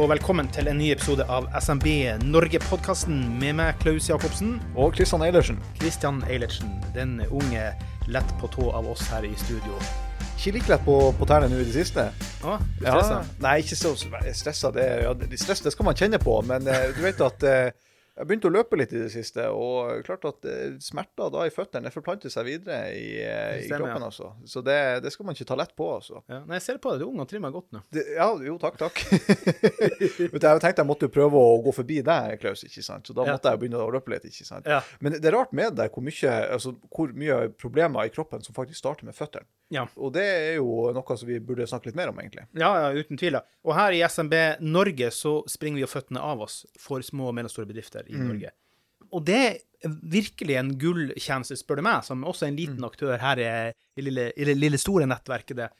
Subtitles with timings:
[0.00, 1.84] Og velkommen til en ny episode av SMB
[2.24, 4.54] Norge-podkasten med meg, Klaus Jacobsen.
[4.72, 5.58] Og Kristian Eilertsen.
[5.76, 7.66] Kristian Eilertsen, den unge
[8.08, 9.76] lett på tå av oss her i studio.
[10.38, 12.06] Ikke like lett på, på tærne nå i det siste.
[12.40, 13.18] Å, du stressa?
[13.44, 14.72] nei, ikke så stressa.
[14.72, 17.89] Det, ja, stress det skal man kjenne på, men eh, du vet at eh,
[18.20, 21.52] jeg begynte å løpe litt i det siste, og klart at eh, smerter da i
[21.54, 24.04] føttene forplanter seg videre i, eh, i kroppen.
[24.10, 24.32] altså.
[24.44, 25.88] Så det, det skal man ikke ta lett på.
[25.96, 26.20] altså.
[26.28, 26.42] Ja.
[26.44, 27.80] Nei, jeg ser på deg, Du er ung og trimmer godt nå.
[27.90, 29.00] Det, ja, jo, takk, takk.
[30.32, 33.06] Men jeg tenkte jeg måtte prøve å gå forbi deg, Klaus, ikke sant?
[33.08, 33.36] så da Ja.
[33.36, 34.24] måtte jeg begynne å løpe litt.
[34.28, 34.66] ikke sant?
[34.68, 34.82] Ja.
[35.00, 38.54] Men det er rart med det hvor mye, altså, hvor mye problemer i kroppen som
[38.56, 39.46] faktisk starter med føttene.
[39.70, 39.84] Ja.
[39.96, 42.42] Og det er jo noe som vi burde snakke litt mer om, egentlig.
[42.58, 43.38] Ja, ja, uten tvil.
[43.62, 44.34] Og her i SMB
[44.66, 48.54] Norge så springer vi jo føttene av oss for små og mellomstore bedrifter i Norge.
[49.10, 53.16] Og det er virkelig en gulltjeneste, spør du meg, som også er en liten aktør
[53.20, 53.52] her i,
[53.96, 55.56] det lille, lille store nettverket.
[55.62, 55.70] det.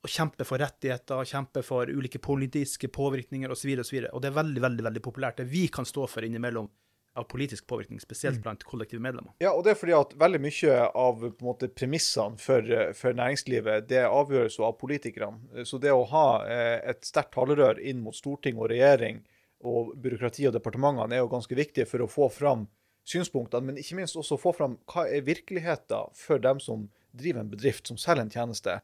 [0.00, 3.72] Å kjempe for rettigheter, kjempe for ulike politiske påvirkninger osv.
[3.74, 4.12] Og, så videre.
[4.14, 5.42] og det er veldig veldig, veldig populært.
[5.42, 6.70] Det vi kan stå for innimellom
[7.18, 9.32] av politisk påvirkning, spesielt blant kollektive medlemmer.
[9.42, 14.04] Ja, og det er fordi at veldig mye av måte, premissene for, for næringslivet det
[14.06, 15.64] avgjøres av politikerne.
[15.66, 19.24] Så det å ha eh, et sterkt talerør inn mot storting og regjering
[19.66, 22.66] og byråkrati og departementene er jo ganske viktige for å få fram
[23.08, 27.50] synspunktene, men ikke minst også få fram hva er virkeligheten for dem som driver en
[27.50, 28.76] bedrift, som selger en tjeneste.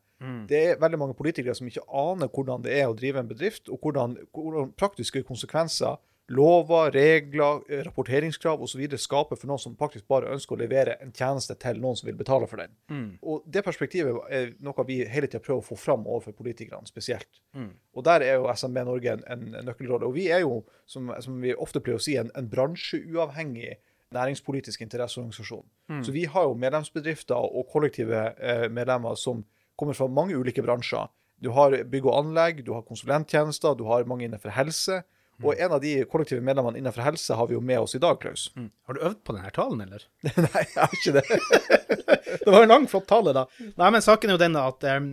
[0.48, 3.68] Det er veldig mange politikere som ikke aner hvordan det er å drive en bedrift,
[3.68, 8.82] og hvordan, hvordan praktiske konsekvenser lover, regler, eh, rapporteringskrav osv.
[8.98, 12.18] skaper for noen som faktisk bare ønsker å levere en tjeneste til noen som vil
[12.18, 12.72] betale for den.
[13.22, 17.40] Og Det perspektivet er noe vi hele tida prøver å få fram overfor politikerne spesielt.
[17.94, 20.06] Og Der er jo SMB Norge en, en nøkkelrolle.
[20.06, 23.76] Og vi er jo, som, som vi ofte pleier å si, en, en bransjeuavhengig
[24.14, 25.64] næringspolitisk interesseorganisasjon.
[26.02, 29.44] Så vi har jo medlemsbedrifter og kollektive eh, medlemmer som
[29.76, 31.06] kommer fra mange ulike bransjer.
[31.42, 35.02] Du har bygg og anlegg, du har konsulenttjenester, du har mange innenfor helse.
[35.44, 38.18] Og en av de kollektive medlemmene innenfor helse har vi jo med oss i dag,
[38.20, 38.48] Klaus.
[38.56, 40.04] Har du øvd på denne talen, eller?
[40.46, 41.24] Nei, jeg har ikke det.
[42.46, 43.46] Det var en lang, flott tale, da.
[43.78, 45.10] Nei, men saken er jo denne at um,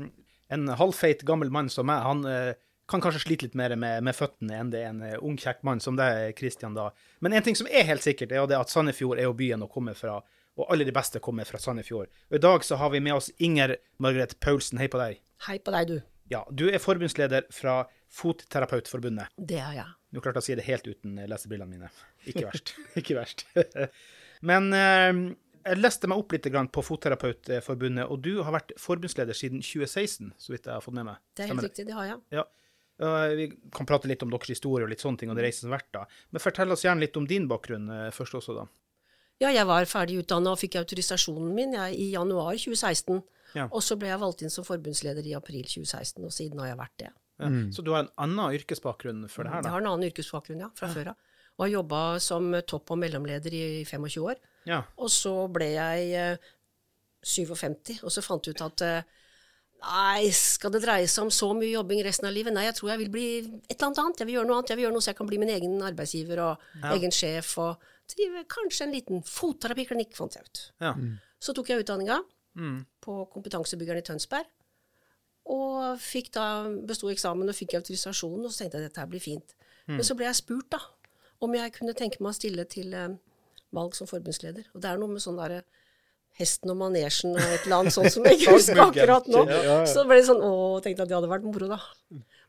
[0.54, 2.54] en halvfeit gammel mann som meg, han uh,
[2.90, 5.82] kan kanskje slite litt mer med, med føttene enn det en uh, ung, kjekk mann
[5.84, 6.92] som deg, Kristian, da.
[7.26, 9.66] Men en ting som er helt sikkert, er jo det at Sandefjord er jo byen
[9.66, 10.20] å komme fra,
[10.60, 12.12] og alle de beste kommer fra Sandefjord.
[12.30, 14.82] Og i dag så har vi med oss Inger Margaret Paulsen.
[14.82, 15.22] Hei på deg.
[15.48, 15.98] Hei på deg, du.
[16.34, 19.34] Ja, du er forbundsleder fra Fotterapeutforbundet.
[19.38, 19.90] Det er jeg.
[20.14, 21.90] Nå klarte jeg å si det helt uten lesebrillene mine.
[22.30, 22.76] Ikke verst.
[23.00, 23.48] Ikke verst.
[24.50, 25.12] Men eh,
[25.64, 30.54] jeg leste meg opp litt på Fotterapeutforbundet, og du har vært forbundsleder siden 2016, så
[30.54, 31.24] vidt jeg har fått med meg.
[31.34, 32.22] Det er helt riktig, det har jeg.
[32.36, 32.46] Ja.
[33.34, 35.74] Vi kan prate litt om deres historie og litt sånne ting, og det reisen som
[35.74, 36.04] har vært da.
[36.30, 38.68] Men fortell oss gjerne litt om din bakgrunn eh, først også, da.
[39.42, 43.24] Ja, jeg var ferdig utdanna og fikk autorisasjonen min jeg, i januar 2016.
[43.58, 43.68] Ja.
[43.70, 46.80] Og så ble jeg valgt inn som forbundsleder i april 2016, og siden har jeg
[46.80, 47.12] vært det.
[47.40, 47.50] Ja.
[47.74, 50.70] Så du har en annen yrkesbakgrunn for det her, Jeg har en annen yrkesbakgrunn, ja,
[50.78, 51.16] fra før av.
[51.58, 54.36] Og har jobba som topp- og mellomleder i 25 år.
[54.66, 54.84] Ja.
[54.98, 56.38] Og så ble jeg eh,
[57.24, 59.04] 57, og så fant jeg ut at eh,
[59.84, 62.54] Nei, skal det dreie seg om så mye jobbing resten av livet?
[62.56, 63.24] Nei, jeg tror jeg vil bli
[63.68, 64.22] et eller annet annet.
[64.22, 64.70] Jeg vil gjøre noe annet.
[64.72, 66.62] Jeg vil gjøre noe så jeg kan bli min egen arbeidsgiver og
[66.94, 67.84] egen sjef og
[68.14, 70.62] drive kanskje en liten fotterapiklinikk, fant jeg ut.
[70.86, 70.94] Ja.
[71.44, 72.22] Så tok jeg utdanninga
[72.56, 72.86] Mm.
[73.02, 74.46] på Kompetansebyggeren i Tønsberg.
[75.52, 76.48] Og fikk da,
[76.88, 79.56] besto eksamen og fikk autorisasjonen, og så tenkte jeg at dette her blir fint.
[79.90, 79.98] Mm.
[79.98, 80.80] Men så ble jeg spurt da,
[81.44, 83.16] om jeg kunne tenke meg å stille til eh,
[83.76, 84.70] valg som forbundsleder.
[84.72, 85.64] Og det er noe med sånn derre
[86.40, 89.44] hesten og manesjen og et eller annet sånt som jeg ikke husker akkurat nå.
[89.90, 91.80] Så ble det sånn, å, tenkte at det hadde vært moro da.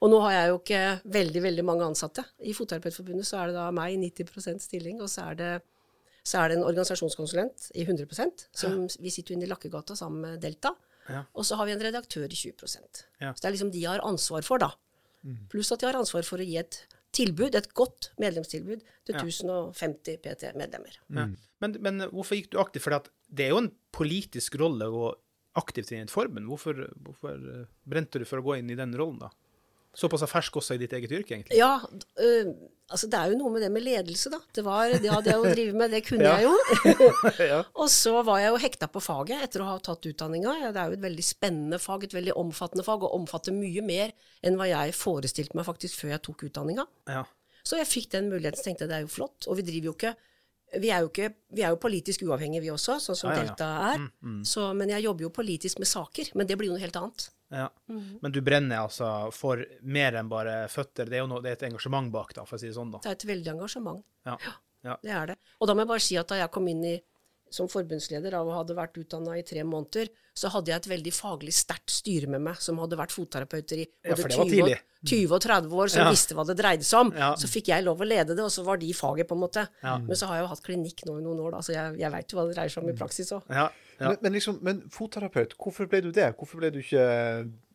[0.05, 0.83] Og nå har jeg jo ikke
[1.19, 2.25] veldig, veldig mange ansatte.
[2.45, 5.53] I Fotterapeutforbundet så er det da meg i 90% stilling, og så er det
[6.25, 10.23] så er det en organisasjonskonsulent i 100% som Vi sitter jo inne i Lakkegata sammen
[10.25, 10.71] med Delta.
[11.09, 11.25] Ja.
[11.35, 12.55] Og så har vi en redaktør i 20
[13.21, 13.33] Ja.
[13.33, 14.73] Så det er liksom de jeg har ansvar for, da.
[15.49, 16.83] Pluss at jeg har ansvar for å gi et
[17.15, 19.23] tilbud, et godt medlemstilbud, til Ja.
[19.23, 20.99] 1050 PT-medlemmer.
[21.09, 21.29] Ja.
[21.61, 22.85] Men, men hvorfor gikk du aktivt?
[22.85, 25.07] For det er jo en politisk rolle å gå
[25.61, 26.49] aktivt inn i et forbund.
[26.51, 29.31] Hvorfor, hvorfor eh, brente du for å gå inn i den rollen, da?
[29.95, 31.59] Såpass fersk også i ditt eget yrke, egentlig.
[31.59, 31.77] Ja,
[32.21, 32.55] øh,
[32.93, 34.39] Altså, det er jo noe med det med ledelse, da.
[34.55, 36.35] Det, var, det hadde jeg jo drevet med, det kunne Ja.
[36.37, 37.07] jeg jo.
[37.53, 37.61] ja.
[37.81, 40.53] Og så var jeg jo hekta på faget etter å ha tatt utdanninga.
[40.61, 43.83] Ja, det er jo et veldig spennende fag, et veldig omfattende fag, og omfatter mye
[43.83, 44.13] mer
[44.45, 46.87] enn hva jeg forestilte meg faktisk før jeg tok utdanninga.
[47.09, 47.25] ja.
[47.65, 49.47] Så jeg fikk den muligheten, så tenkte jeg det er jo flott.
[49.49, 50.11] Og vi driver jo ikke
[50.83, 53.41] vi er jo, ikke, vi er jo politisk uavhengige, vi også, sånn som Ja, ja,
[53.41, 53.47] ja.
[53.55, 54.05] Delta er.
[54.45, 56.33] Så, men jeg jobber jo politisk med saker.
[56.35, 57.29] Men det blir jo noe helt annet.
[57.55, 57.69] Ja.
[57.89, 58.19] Mhm.
[58.23, 61.07] Men du brenner altså for mer enn bare føtter.
[61.09, 62.91] Det er jo noe, det er et engasjement bak, da, for å si det sånn.
[62.95, 62.99] da.
[63.05, 64.05] Det er et veldig engasjement.
[64.27, 64.37] Ja.
[64.85, 64.97] Ja.
[65.01, 65.37] Det er det.
[65.61, 66.97] Og da må jeg bare si at da jeg kom inn i,
[67.51, 71.53] som forbundsleder og hadde vært utdanna i tre måneder, så hadde jeg et veldig faglig
[71.55, 74.73] sterkt styre med meg, som hadde vært fotterapeuter i både ja, 20, og,
[75.07, 76.11] 20, og 30 år, som Ja.
[76.11, 77.13] visste hva det dreide seg om.
[77.15, 77.29] Ja.
[77.39, 79.69] Så fikk jeg lov å lede det, og så var de faget, på en måte.
[79.85, 79.99] Ja.
[80.03, 82.11] Men så har jeg jo hatt klinikk nå i noen år, da, så jeg, jeg
[82.17, 83.43] veit jo hva det dreier seg om i praksis òg.
[83.51, 83.69] Ja.
[84.01, 84.09] Ja.
[84.09, 86.33] Men, men liksom, men fotterapeut, hvorfor ble du det?
[86.35, 87.05] Hvorfor ble du ikke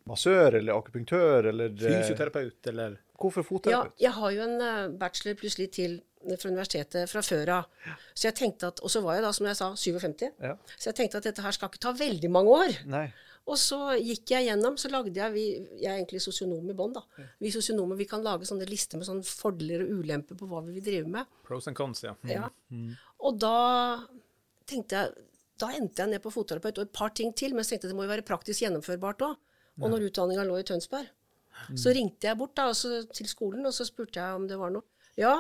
[0.09, 3.95] massør eller akupunktør eller eh, Fysioterapeut, eller Hvorfor Ja, fotterapeut?
[3.99, 5.97] jeg har jo en eh, bachelor plutselig til
[6.35, 7.67] fra universitetet fra før av.
[8.13, 10.25] Så jeg tenkte at, Og så var jeg da, som jeg sa, 57.
[10.43, 10.57] Ja.
[10.75, 12.73] Så jeg tenkte at dette her skal ikke ta veldig mange år.
[12.91, 13.05] Nei.
[13.49, 15.45] Og så gikk jeg gjennom, så lagde jeg vi,
[15.79, 17.01] Jeg er egentlig sosionom i bånn, da.
[17.39, 20.75] Vi sosionomer vi kan lage sånne lister med sånne fordeler og ulemper på hva vi
[20.75, 21.25] vil drive med.
[21.47, 22.13] pros and cons, ja.
[22.21, 22.29] Mm.
[22.35, 22.49] Ja.
[23.23, 23.55] Og da
[24.69, 25.15] tenkte jeg
[25.59, 27.95] Da endte jeg ned på fotterapeut og et par ting til, men jeg tenkte det
[27.97, 29.33] må jo være praktisk gjennomførbart òg.
[29.79, 31.07] Og når utdanninga lå i Tønsberg,
[31.77, 34.71] så ringte jeg bort da, altså, til skolen og så spurte jeg om det var
[34.73, 34.85] noe.
[35.19, 35.37] Ja,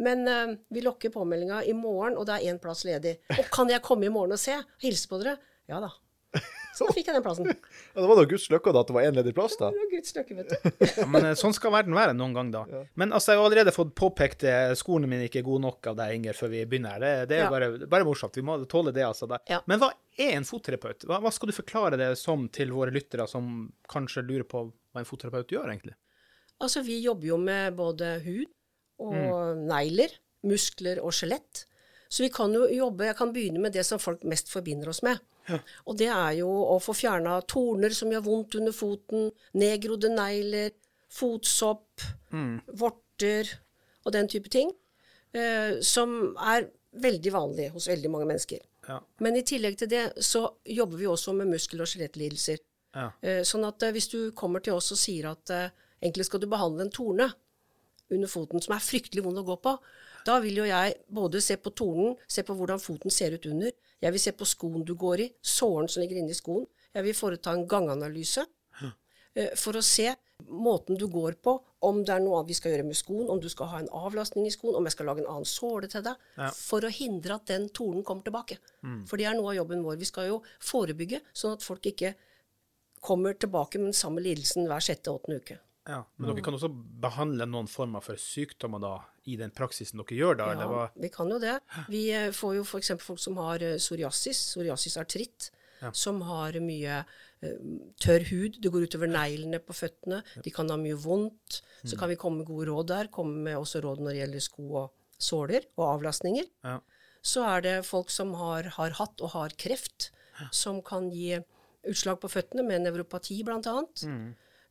[0.00, 3.18] men uh, vi lokker påmeldinga i morgen, og det er én plass ledig.
[3.36, 4.56] Og kan jeg komme i morgen og se?
[4.82, 5.36] Hilse på dere?
[5.70, 5.90] Ja da.
[6.80, 7.48] Så da fikk jeg den plassen.
[7.50, 9.68] Ja, det var da Guds lykke da at det var én ledig plass, da.
[9.74, 10.68] Det var Guds lykke, vet du.
[11.00, 12.62] Ja, men eh, sånn skal verden være noen gang, da.
[13.00, 15.98] Men altså, jeg har allerede fått påpekt at skolen min ikke er god nok av
[15.98, 17.02] deg, Inger, før vi begynner her.
[17.02, 17.50] Det, det er Ja.
[17.52, 18.38] bare, bare morsomt.
[18.38, 19.26] Vi må tåle det, altså.
[19.28, 19.40] Da.
[19.50, 19.58] Ja.
[19.68, 21.04] Men hva er en fotterapeut?
[21.10, 23.50] Hva, hva skal du forklare det som til våre lyttere som
[23.90, 25.96] kanskje lurer på hva en fotterapeut gjør, egentlig?
[26.62, 28.46] Altså, vi jobber jo med både hud
[29.00, 30.12] og negler,
[30.46, 31.64] muskler og skjelett.
[32.10, 35.02] Så vi kan jo jobbe Jeg kan begynne med det som folk mest forbinder oss
[35.06, 35.20] med.
[35.86, 40.70] Og det er jo å få fjerna torner som gjør vondt under foten, nedgrodde negler,
[41.10, 42.04] fotsopp,
[42.80, 43.48] vorter
[44.04, 44.70] og den type ting.
[45.32, 48.60] Eh, som er veldig vanlig hos veldig mange mennesker.
[48.88, 48.98] Ja.
[49.22, 52.58] Men i tillegg til det så jobber vi også med muskel- og skjelettlidelser.
[52.96, 53.10] Ja.
[53.22, 55.70] Eh, Sånn at eh, hvis du kommer til oss og sier at eh,
[56.02, 57.28] egentlig skal du behandle en torne
[58.10, 59.76] under foten som er fryktelig vond å gå på,
[60.26, 63.70] da vil jo jeg både se på tornen, se på hvordan foten ser ut under.
[64.00, 66.66] Jeg vil se på skoen du går i, såren som ligger inni skoen.
[66.94, 68.46] Jeg vil foreta en ganganalyse
[68.80, 70.08] eh, for å se
[70.48, 71.52] måten du går på,
[71.84, 74.46] om det er noe vi skal gjøre med skoen, om du skal ha en avlastning
[74.48, 76.16] i skoen, om jeg skal lage en annen såle til deg,
[76.56, 78.56] for å hindre at den tornen kommer tilbake.
[79.08, 79.98] For det er noe av jobben vår.
[80.00, 82.14] Vi skal jo forebygge, sånn at folk ikke
[83.04, 85.60] kommer tilbake med den samme lidelsen hver sjette-åttende uke.
[85.88, 86.02] Ja.
[86.16, 86.68] Men dere kan også
[87.04, 88.94] behandle noen former for sykdommer da,
[89.30, 90.50] i den praksisen dere gjør, da?
[90.58, 91.56] Ja, vi kan jo det.
[91.92, 92.92] Vi eh, får jo f.eks.
[93.02, 95.50] folk som har eh, psoriasis, psoriasisartritt,
[95.96, 97.66] som har mye eh,
[98.02, 98.60] tørr hud.
[98.60, 100.20] Det går utover neglene på føttene.
[100.44, 101.60] De kan ha mye vondt.
[101.80, 103.12] Så kan vi komme med gode råd der.
[103.12, 104.90] Komme med også råd når det gjelder sko og
[105.20, 106.48] såler og avlastninger.
[106.66, 106.78] Ja.
[107.20, 110.10] Så er det folk som har, har hatt og har kreft,
[110.56, 111.36] som kan gi
[111.88, 113.76] utslag på føttene med nevropati bl.a.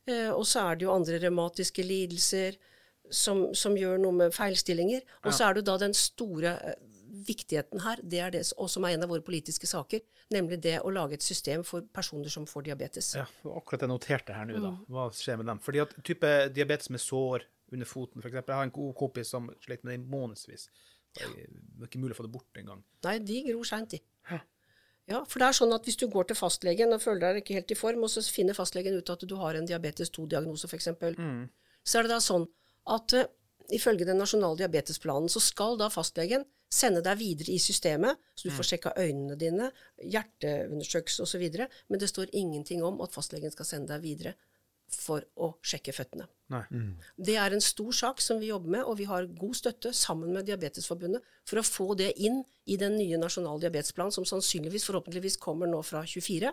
[0.08, 2.58] Eh, og så er det jo andre revmatiske lidelser
[3.10, 5.04] som, som gjør noe med feilstillinger.
[5.24, 6.78] Og så er det da den store eh,
[7.26, 10.02] viktigheten her, det er det og som er en av våre politiske saker,
[10.34, 13.12] nemlig det å lage et system for personer som får diabetes.
[13.18, 14.72] Ja, akkurat jeg noterte her nå, da.
[14.76, 14.84] Mm.
[14.94, 15.60] Hva skjer med dem?
[15.64, 18.54] Fordi at type diabetes med sår under foten, eksempel.
[18.54, 20.70] Jeg har en god kompis som slet med det i månedsvis.
[21.14, 22.82] Det er ikke mulig å få det bort engang.
[23.06, 24.00] Nei, de gror seint, de.
[25.10, 27.56] Ja, for det er sånn at hvis du går til fastlegen og føler deg ikke
[27.58, 30.92] helt i form, og så finner fastlegen ut at du har en diabetes 2-diagnose f.eks.,
[31.18, 31.40] mm.
[31.82, 32.46] så er det da sånn
[32.90, 33.28] at uh,
[33.74, 38.54] ifølge den nasjonale diabetesplanen så skal da fastlegen sende deg videre i systemet, så du
[38.54, 39.70] får sjekka øynene dine,
[40.06, 41.46] hjerteundersøkelse osv.,
[41.90, 44.36] men det står ingenting om at fastlegen skal sende deg videre
[44.90, 46.26] for å sjekke føttene.
[46.50, 46.62] Nei.
[47.18, 50.32] Det er en stor sak som vi jobber med, og vi har god støtte sammen
[50.34, 55.38] med Diabetesforbundet for å få det inn i den nye nasjonale diabetesplanen, som sannsynligvis, forhåpentligvis,
[55.42, 56.50] kommer nå fra 24.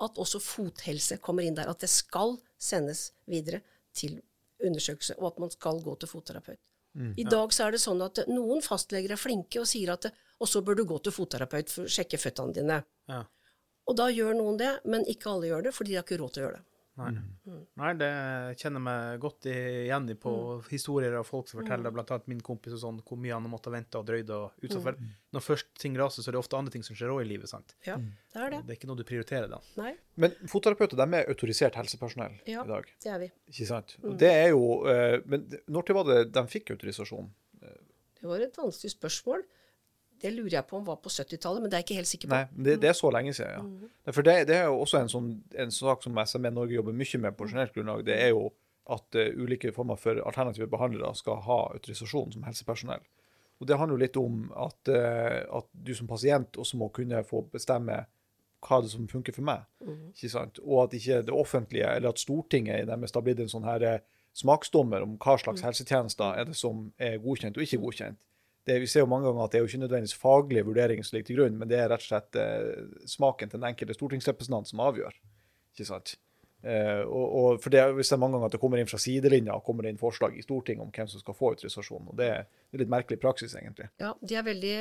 [0.00, 1.68] At også fothelse kommer inn der.
[1.68, 3.60] At det skal sendes videre
[3.96, 4.22] til
[4.66, 6.60] undersøkelse, og at man skal gå til fotterapeut.
[7.16, 10.08] I dag så er det sånn at noen fastleger er flinke og sier at
[10.40, 12.80] og så bør du gå til fotterapeut for å sjekke føttene dine.
[13.10, 13.20] Ja.
[13.90, 16.32] Og da gjør noen det, men ikke alle gjør det, fordi de har ikke råd
[16.34, 16.66] til å gjøre det.
[17.00, 17.56] Nei.
[17.80, 18.10] Nei, det
[18.60, 20.32] kjenner meg godt igjen i på
[20.68, 23.52] historier av folk som forteller, blant annet min kompis og sånn, hvor mye han har
[23.52, 24.30] måttet vente og drøyde.
[24.36, 24.98] og utsatt for.
[25.32, 27.48] Når først ting raser, så er det ofte andre ting som skjer òg i livet,
[27.48, 27.74] sant.
[27.86, 28.62] Ja, det er det.
[28.66, 29.60] Det er ikke noe du prioriterer da.
[29.80, 32.64] Nei, Men fotterapeuter de er autorisert helsepersonell Ja.
[32.64, 32.84] i dag.
[33.04, 33.30] Ja, det er vi.
[33.54, 33.96] Ikke sant?
[34.04, 37.30] Og det er jo eh, Men når til var det de fikk autorisasjon?
[38.20, 39.42] Det var et vanskelig spørsmål.
[40.20, 42.30] Det lurer jeg på om var på 70-tallet, men det er jeg ikke helt sikker
[42.30, 42.34] på.
[42.36, 43.62] Nei, det, det er så lenge siden, ja.
[43.64, 44.10] Mm.
[44.12, 45.30] For det, det er jo også en, sånn,
[45.64, 48.04] en sak som SME Norge jobber mye med på generelt grunnlag.
[48.08, 48.50] Det er jo
[48.90, 53.02] at uh, ulike former for alternative behandlere skal ha autorisasjon som helsepersonell.
[53.60, 57.22] Og Det handler jo litt om at, uh, at du som pasient også må kunne
[57.28, 58.04] få bestemme
[58.60, 59.66] hva det er som funker for meg.
[60.12, 60.60] ikke sant?
[60.64, 63.84] Og at ikke det offentlige, eller at Stortinget i deres har blitt en sånn her
[63.86, 64.02] eh,
[64.36, 68.20] smaksdommer om hva slags helsetjenester er det som er godkjent og ikke godkjent.
[68.68, 71.16] Det, vi ser jo mange ganger at det er jo ikke nødvendigvis faglige vurderinger som
[71.16, 74.68] ligger til grunn, men det er rett og slett eh, smaken til den enkelte stortingsrepresentant
[74.68, 75.16] som avgjør.
[75.72, 76.16] ikke sant?
[76.60, 79.54] Eh, og, og for det, Vi ser mange ganger at det kommer inn fra sidelinja
[79.56, 82.10] og kommer inn forslag i Stortinget om hvem som skal få autorisasjon.
[82.12, 83.88] og Det er det er litt merkelig praksis, egentlig.
[84.00, 84.74] Ja, de er veldig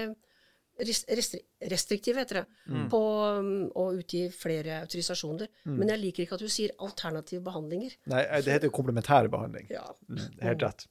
[0.79, 2.43] restri restriktive, heter det,
[2.91, 2.99] på
[3.35, 5.49] um, å utgi flere autorisasjoner.
[5.67, 7.95] Men jeg liker ikke at du sier alternative behandlinger.
[8.11, 9.67] Nei, det heter komplementær behandling.
[9.73, 9.83] Ja.
[10.07, 10.85] Mm, helt rett.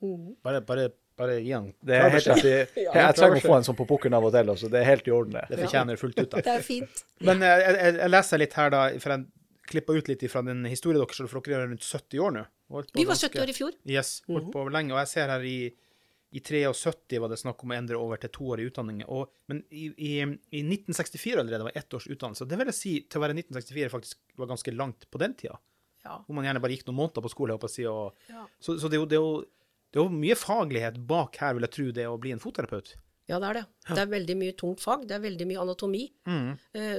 [0.45, 2.45] Bare, bare, bare gi han Det er helt jeg,
[2.79, 4.71] Jeg, jeg trenger å få en sånn på pukkelen av og til, altså.
[4.73, 5.47] Det er helt i orden, det.
[5.51, 6.31] Det fortjener fullt ut.
[6.31, 6.45] da.
[6.47, 7.03] Det er fint.
[7.27, 9.27] Men eh, jeg, jeg, jeg leser litt her, da, for jeg
[9.69, 12.47] klippa ut litt fra den historien deres, for dere er rundt 70 år nå.
[12.95, 13.77] Vi var 70 år i fjor.
[13.89, 14.95] Yes, holdt på lenge.
[14.95, 15.59] Og jeg ser her i,
[16.37, 19.03] i 73 var det snakk om å endre over til toårig utdanning.
[19.09, 22.49] Og, men i, i, i 1964 allerede var ett års utdannelse.
[22.49, 25.57] Det vil jeg si, til å være 1964 faktisk var ganske langt på den tida.
[26.05, 26.19] Ja.
[26.25, 27.57] Hvor man gjerne bare gikk noen måneder på skole.
[27.57, 28.45] håper jeg å si, og, Ja.
[28.61, 29.31] Så, så det, er jo,
[29.93, 32.95] det, er jo, mye faglighet bak her, vil jeg tro, det å bli en fotterapeut.
[33.29, 33.65] Ja, det er det.
[33.89, 35.07] Det er veldig mye tungt fag.
[35.09, 36.07] Det er veldig mye anatomi.
[36.29, 36.53] Mm.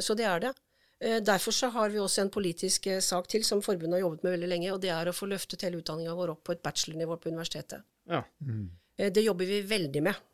[0.06, 0.52] Så det er det.
[1.00, 4.26] Eh, Derfor så har vi også en politisk eh, sak til som forbundet har jobbet
[4.26, 6.62] med veldig lenge, og det er å få løftet hele utdanninga vår opp på et
[6.66, 7.86] bachelornivå på universitetet.
[8.10, 8.24] Ja.
[8.44, 8.68] Mm.
[9.00, 10.26] Det jobber vi veldig med.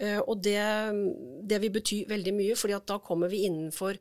[0.00, 0.56] Eh, Og det,
[1.44, 3.98] det vil bety veldig mye, fordi at da kommer vi innenfor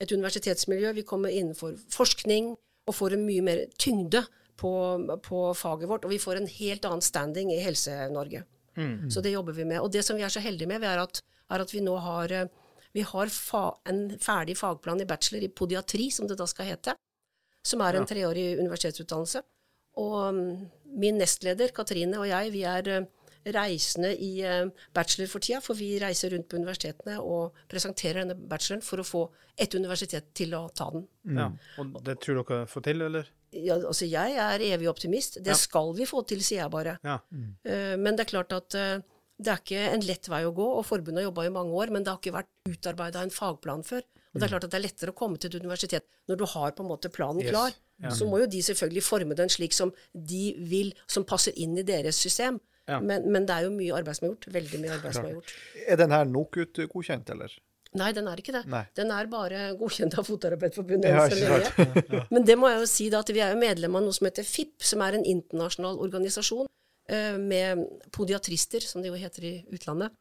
[0.00, 2.54] et universitetsmiljø, vi kommer innenfor forskning
[2.86, 4.22] og får en mye mer tyngde
[4.60, 4.72] på,
[5.24, 8.44] på faget vårt, og vi får en helt annen standing i Helse-Norge.
[9.12, 9.80] Så det jobber vi med.
[9.80, 12.32] Og det som vi er så heldige med, er at, er at vi nå har,
[12.32, 12.48] eh,
[12.96, 16.94] vi har fa en ferdig fagplan i bachelor i podiatri, som det da skal hete,
[17.66, 19.42] som er en treårig universitetsutdannelse.
[20.00, 20.52] Og mm,
[21.02, 23.08] min nestleder, Katrine, og jeg, vi er eh,
[23.44, 24.66] reisende i eh,
[24.96, 29.06] bachelor for tida, for vi reiser rundt på universitetene og presenterer denne bacheloren for å
[29.06, 29.22] få
[29.60, 31.06] et universitet til å ta den.
[31.36, 31.50] ja.
[31.80, 33.30] Og det tror dere får til, eller?
[33.50, 35.40] Ja, altså jeg er evig optimist.
[35.42, 36.98] Det skal vi få til, sier jeg bare.
[37.02, 37.16] Ja.
[37.34, 37.56] Mm.
[37.98, 39.00] Men det er klart at eh,
[39.40, 41.90] det er ikke en lett vei å gå, og forbundet har jobba i mange år,
[41.90, 44.04] men det har ikke vært utarbeida en fagplan før.
[44.30, 46.44] Og det er klart at det er lettere å komme til et universitet når du
[46.52, 47.50] har på en måte planen Yes.
[47.50, 47.74] klar.
[48.14, 51.82] Så må jo de selvfølgelig forme den slik som de vil, som passer inn i
[51.84, 52.60] deres system.
[52.90, 53.00] Ja.
[53.00, 54.46] Men, men det er jo mye arbeid som er gjort.
[54.58, 55.52] Veldig mye arbeid som er gjort.
[55.86, 57.54] Er den her NOKUT-godkjent, eller?
[57.98, 58.62] Nei, den er ikke det.
[58.70, 58.84] Nei.
[58.94, 62.26] Den er bare godkjent av Fotterapeutforbundet Ja.
[62.30, 64.28] Men det må jeg jo si da, at vi er jo medlem av noe som
[64.28, 66.68] heter FIP, som er en internasjonal organisasjon
[67.10, 67.82] eh, med
[68.14, 70.14] podiatrister, som det jo heter i utlandet.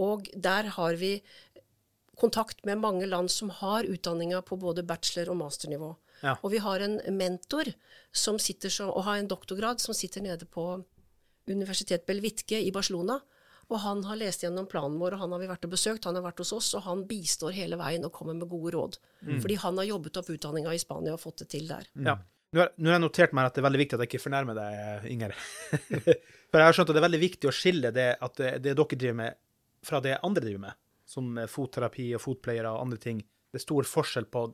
[0.00, 1.18] Og der har vi
[2.16, 5.92] kontakt med mange land som har utdanninga på både bachelor- og masternivå.
[6.22, 6.38] Ja.
[6.40, 7.68] Og vi har en mentor
[8.14, 10.78] som sitter så, og har en doktorgrad som sitter nede på
[11.50, 13.18] Universitet Belvitke i Barcelona.
[13.72, 16.04] Og han har lest gjennom planen vår, og han har vi vært og besøkt.
[16.08, 18.98] Han har vært hos oss, og han bistår hele veien og kommer med gode råd.
[19.24, 21.88] Fordi han har jobbet opp utdanninga i Spania og fått det til der.
[21.96, 22.18] Ja.
[22.54, 25.06] Nå har, jeg notert meg at det er veldig viktig at jeg ikke fornærmer deg,
[25.10, 25.32] Inger.
[26.52, 28.76] For jeg har skjønt at det er veldig viktig å skille det at det, det
[28.78, 29.40] dere driver med,
[29.84, 30.78] fra det andre driver med.
[31.14, 33.24] Som fotterapi og fotpleiere og andre ting.
[33.50, 34.44] Det er stor forskjell på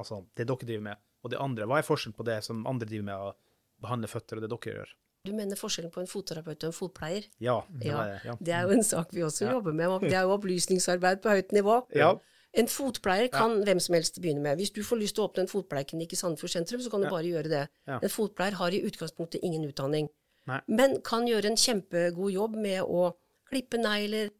[0.00, 1.68] altså, det dere driver med, og det andre.
[1.70, 4.74] Hva er forskjellen på det som andre driver med, å behandle føtter, og det dere
[4.80, 4.96] gjør?
[5.26, 7.26] Du mener forskjellen på en fotterapeut og en fotpleier?
[7.42, 7.58] Ja.
[7.68, 8.38] det Ja, det, ja.
[8.48, 10.06] det er jo en sak vi også jobber med.
[10.06, 11.82] Det er jo opplysningsarbeid på høyt nivå.
[11.96, 12.14] Ja.
[12.56, 14.56] En fotpleier kan hvem som helst begynne med.
[14.56, 17.10] Hvis du får lyst til å åpne en fotpleieklinikk i Sandefjord sentrum, så kan du
[17.12, 17.64] bare gjøre det.
[17.98, 20.08] En fotpleier har i utgangspunktet ingen utdanning,
[20.48, 20.60] Nei.
[20.70, 23.10] men kan gjøre en kjempegod jobb med å
[23.50, 24.30] klippe negler,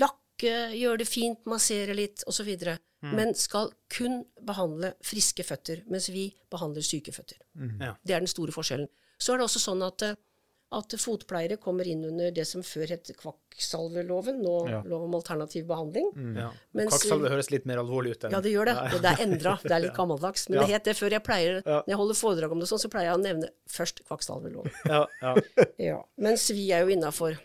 [0.00, 2.48] lakke, gjøre det fint, massere litt osv.
[3.04, 3.12] Mm.
[3.18, 7.42] Men skal kun behandle friske føtter, mens vi behandler syke føtter.
[7.82, 7.92] Ja.
[8.00, 8.88] Det er den store forskjellen.
[9.18, 10.14] Så er det også sånn at, eh,
[10.74, 14.80] at fotpleiere kommer inn under det som før het kvakksalveloven, nå Ja.
[14.82, 16.10] lov om alternativ behandling.
[16.36, 16.50] ja.
[16.74, 18.74] Mens- Kvakksalve høres litt mer alvorlig ut enn Ja, det gjør det.
[18.90, 19.58] Det, det er endra.
[19.62, 20.48] Det er litt gammeldags.
[20.48, 20.66] Men Ja.
[20.66, 21.10] det het det før.
[21.10, 21.80] Jeg pleier, Ja.
[21.82, 24.72] Når jeg holder foredrag om det sånn, så pleier jeg å nevne først kvakksalveloven.
[24.86, 25.34] Ja, ja.
[25.78, 26.02] Ja.
[26.18, 27.38] Mens vi er jo innafor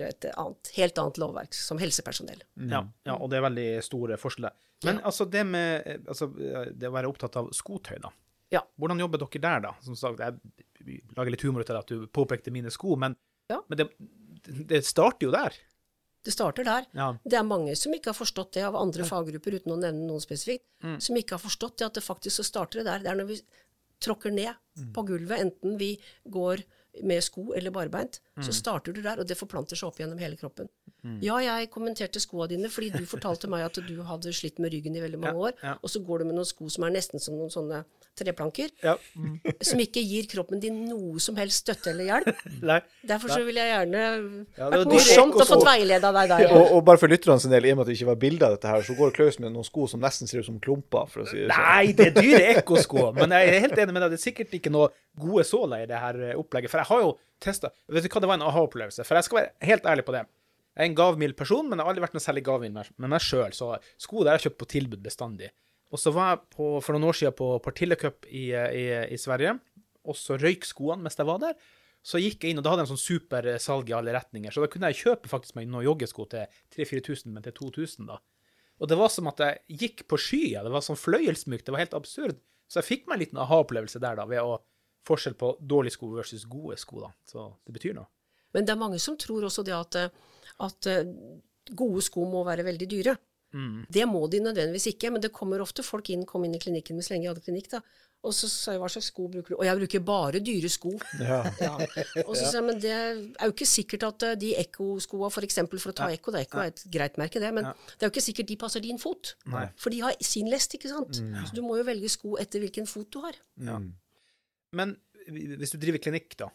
[0.00, 2.40] et annet, helt annet lovverk, som helsepersonell.
[2.56, 4.50] Ja, ja, og det er veldig store forskjeller.
[4.84, 6.26] Men altså det med altså,
[6.76, 8.10] det å være opptatt av skotøy, da.
[8.50, 8.60] Ja.
[8.80, 9.74] Hvordan jobber dere der, da?
[9.80, 10.34] Som sagt, jeg
[11.16, 13.16] lager litt humor ut av at du påpekte mine sko, men,
[13.50, 13.60] Ja.
[13.68, 13.88] men det,
[14.68, 15.52] det starter jo der.
[16.24, 16.84] Det starter der.
[16.94, 17.16] Ja.
[17.24, 20.20] Det er mange som ikke har forstått det av andre faggrupper, uten å nevne noen
[20.22, 21.00] spesifikt, Mm.
[21.00, 22.98] som ikke har forstått det at det faktisk så starter det der.
[23.00, 23.40] Det er når vi
[24.00, 24.92] tråkker ned Mm.
[24.94, 25.98] på gulvet, enten vi
[26.28, 26.62] går
[27.02, 28.44] med sko eller barbeint, Mm.
[28.44, 30.68] så starter du der, og det forplanter seg opp gjennom hele kroppen.
[31.24, 34.94] Ja, jeg kommenterte skoa dine fordi du fortalte meg at du hadde slitt med ryggen
[34.96, 35.74] i veldig mange år, ja.
[35.82, 37.82] og så går du med noen sko som er nesten som noen sånne
[38.18, 38.94] treplanker, Ja.
[39.68, 42.42] som ikke gir kroppen din noe som helst støtte eller hjelp.
[42.70, 42.78] Nei.
[43.08, 44.02] Derfor så vil jeg gjerne
[44.58, 46.54] Ja, Vært morsomt å få veilede av deg der.
[46.58, 48.48] Og, og bare for lytterne sin del, i og med at det ikke var bilde
[48.48, 51.08] av dette her, så går Klaus med noen sko som nesten ser ut som klumper,
[51.12, 51.64] for å si det sånn.
[51.66, 53.08] Nei, det er dyre ekkosko.
[53.16, 54.14] Men jeg er helt enig med deg.
[54.14, 56.72] Det er sikkert ikke noe gode såler i det her eh, opplegget.
[56.72, 59.04] For jeg har jo testa Vet du hva, det var en aha-opplevelse.
[59.08, 60.26] For jeg skal være helt ærlig på det.
[60.72, 63.20] Jeg er en gavmild person, men jeg har aldri vært noe særlig gavmild med meg
[63.20, 63.52] sjøl.
[63.52, 65.50] Så sko der har jeg kjøpt på tilbud bestandig.
[65.92, 69.58] Og så var jeg på, for noen år siden på Partillecup i, i, i Sverige,
[70.08, 71.58] og så røyk skoene mens jeg var der.
[72.02, 74.50] Så gikk jeg inn, og da hadde jeg en sånn supersalg i alle retninger.
[74.50, 78.16] Så da kunne jeg kjøpe faktisk meg noen joggesko til 3000-4000, men til 2000, da.
[78.82, 80.64] Og det var som at jeg gikk på skya.
[80.64, 81.68] Det var sånn fløyelsmykt.
[81.68, 82.40] Det var helt absurd.
[82.66, 84.56] Så jeg fikk meg en liten aha-opplevelse der, da, ved å
[85.06, 87.12] forskjell på dårlige sko versus gode sko, da.
[87.28, 88.08] Så det betyr noe.
[88.56, 90.31] Men det er mange som tror også det at, eh,
[90.66, 91.04] at eh,
[91.78, 93.16] gode sko må være veldig dyre.
[93.52, 93.82] Mm.
[93.92, 96.96] Det må de nødvendigvis ikke, men det kommer ofte folk inn, kom inn i klinikken
[96.96, 97.82] med så lenge jeg hadde klinikk, da.
[98.22, 99.56] Og så sa jeg hva slags sko bruker du?
[99.56, 100.92] Og jeg bruker bare dyre sko.
[101.18, 101.40] Ja.
[101.58, 101.72] Ja.
[102.22, 105.46] Og så sa jeg, men det er jo ikke sikkert at eh, de Ekko-skoa, for
[105.46, 107.98] eksempel for å ta Ekko, det er Ekko er et greit merke det, men det
[107.98, 109.34] er jo ikke sikkert de passer din fot.
[109.50, 109.66] Nei.
[109.82, 111.18] For de har sin lest, ikke sant.
[111.18, 113.42] Så du må jo velge sko etter hvilken fot du har.
[114.72, 116.48] Men hvis du driver klinikk, da.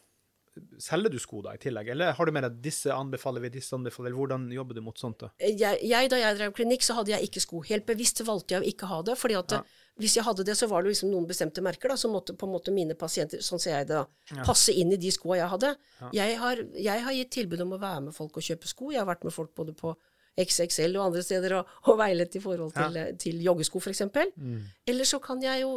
[0.81, 3.75] Selger du sko da i tillegg, eller har du mer at disse anbefaler vi, disse
[3.77, 5.29] anbefaler Hvordan jobber du mot sånt, da?
[5.39, 7.61] jeg, jeg, da jeg drev klinikk, så hadde jeg ikke sko.
[7.69, 9.17] Helt bevisst valgte jeg å ikke ha det.
[9.19, 9.61] fordi at ja.
[10.01, 12.49] hvis jeg hadde det, så var det liksom noen bestemte merker da, som måtte på
[12.49, 15.49] en måte mine pasienter, sånn ser jeg det da, passe inn i de skoa jeg
[15.55, 15.73] hadde.
[16.15, 18.93] Jeg, har, jeg har gitt tilbud om å være med folk og kjøpe sko.
[18.93, 19.95] Jeg har vært med folk både på
[20.37, 23.09] XXL og andre steder og, og veiledet i forhold til, ja.
[23.17, 24.05] til joggesko, f.eks.
[24.37, 24.61] Mm.
[24.87, 25.71] Eller så kan jeg jo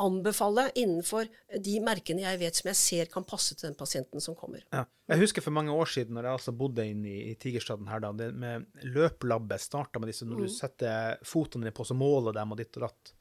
[0.00, 1.28] anbefale innenfor
[1.64, 4.64] de merkene jeg vet som jeg ser kan passe til den pasienten som kommer.
[4.74, 4.84] Ja.
[5.10, 8.02] Jeg husker for mange år siden, når jeg altså bodde inne i, i Tigerstaden her,
[8.02, 12.36] da, det med løplabbe starta med disse når du setter fotene dine på, så måler
[12.36, 13.14] dem og ditt og datt.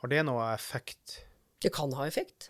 [0.00, 1.20] Har det noe effekt?
[1.60, 2.48] Det kan ha effekt,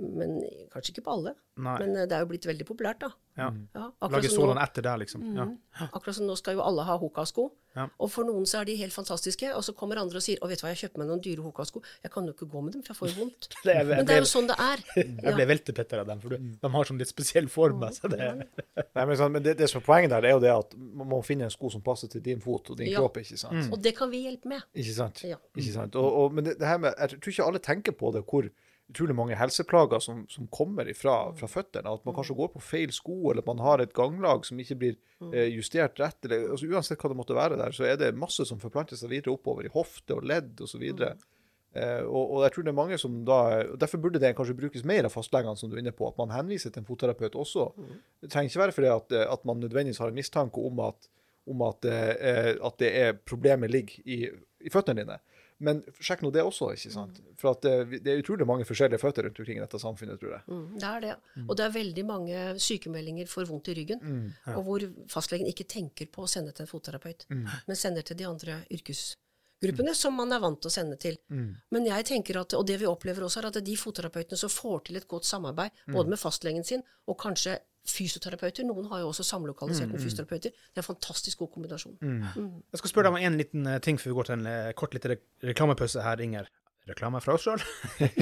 [0.00, 0.38] men
[0.72, 1.34] kanskje ikke på alle.
[1.60, 1.74] Nei.
[1.82, 3.10] Men eh, det er jo blitt veldig populært, da.
[3.36, 3.46] Ja.
[3.74, 5.22] Ja, Lage som sålene etter der, liksom.
[5.36, 5.44] Ja.
[5.88, 7.46] akkurat som nå skal jo alle ha Hoka-sko.
[7.76, 7.86] Ja.
[8.00, 10.48] Og for noen så er de helt fantastiske, og så kommer andre og sier 'Å,
[10.48, 11.82] vet du hva, jeg kjøper meg noen dyre Hoka-sko'.
[12.04, 13.48] Jeg kan jo ikke gå med dem, for jeg får jo vondt.
[13.64, 14.78] Det er- Men det er jo sånn det er.
[15.24, 17.82] Jeg ble veltepetter av dem, for de har sånn litt spesiell form.
[17.84, 18.48] Altså, det,
[18.96, 20.76] Nei, men, sånn, men det, det som er poenget der, det er jo det at
[20.76, 22.98] man må finne en sko som passer til din fot og din Ja.
[23.00, 23.16] kropp.
[23.20, 23.72] ikke sant?
[23.72, 24.62] Og det kan vi hjelpe med.
[24.74, 25.20] Ikke sant?
[25.24, 25.36] Ja.
[25.56, 25.96] Ikke sant?
[25.96, 28.48] Og, og, men det, det her med, jeg tror ikke alle tenker på det, hvor
[28.92, 31.90] utrolig mange helseplager som, som kommer ifra, fra føttene.
[31.90, 34.78] At man kanskje går på feil sko, eller at man har et ganglag som ikke
[34.78, 34.96] blir
[35.32, 36.20] eh, justert rett.
[36.28, 39.12] Eller, altså, uansett hva det måtte være der, så er det masse som forplanter seg
[39.12, 40.84] videre oppover i hofte og ledd osv.
[41.72, 43.40] Eh, og, og jeg tror det er mange som da,
[43.72, 46.10] og Derfor burde det kanskje brukes mer av fastlegene, som du er inne på.
[46.10, 47.70] At man henviser til en fotterapeut også.
[48.20, 51.08] Det trenger ikke være fordi at, eh, at man nødvendigvis har en mistanke om at,
[51.48, 54.24] om at, eh, at det er problemet ligger i,
[54.60, 55.18] i føttene dine.
[55.62, 57.20] Men sjekk nå det også, ikke sant?
[57.38, 60.36] For at det, det er utrolig mange forskjellige føtter rundt omkring i dette samfunnet, tror
[60.36, 60.44] jeg.
[60.50, 61.14] Mm, det er det.
[61.46, 64.04] Og det er veldig mange sykemeldinger for vondt i ryggen,
[64.56, 68.28] og hvor fastlegen ikke tenker på å sende til en fotterapeut, men sender til de
[68.28, 71.18] andre yrkesgruppene som man er vant til å sende til.
[71.30, 74.88] Men jeg tenker at, og det vi opplever også, er at de fotterapeutene som får
[74.88, 79.24] til et godt samarbeid, både med fastlegen sin og kanskje fysioterapeuter, noen har jo også
[79.26, 81.96] samlokalisert med fysioterapeuter, det er en fantastisk god kombinasjon.
[82.72, 84.72] Jeg skal spørre deg om en liten eh, ting før vi går til en eh,
[84.78, 86.50] kort litt re reklamepause her, Inger.
[86.88, 87.60] Reklame fra oss sjøl.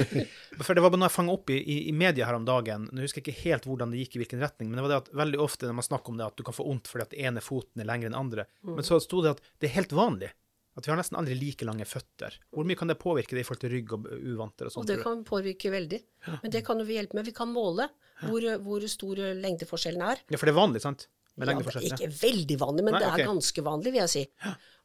[0.65, 2.83] For det var noe jeg fanga opp i, i, i media her om dagen.
[2.93, 4.99] Nå husker jeg ikke helt hvordan det gikk, i hvilken retning, men det var det
[5.01, 7.15] at veldig ofte når man snakker om det, at du kan få vondt fordi at
[7.15, 8.45] den ene foten er lengre enn den andre.
[8.65, 10.29] Men så sto det at det er helt vanlig.
[10.77, 12.37] At vi har nesten aldri like lange føtter.
[12.55, 15.01] Hvor mye kan det påvirke det i forhold til rygg og uvanter og Og det
[15.03, 15.99] kan påvirke veldig.
[16.43, 17.27] Men det kan jo vi hjelpe med.
[17.27, 17.89] Vi kan måle
[18.21, 20.21] hvor, hvor stor lengdeforskjellen er.
[20.31, 21.07] Ja, for det er vanlig, sant?
[21.35, 24.11] Med Ja, det er ikke veldig vanlig, men Nei, det er ganske vanlig, vil jeg
[24.11, 24.23] si.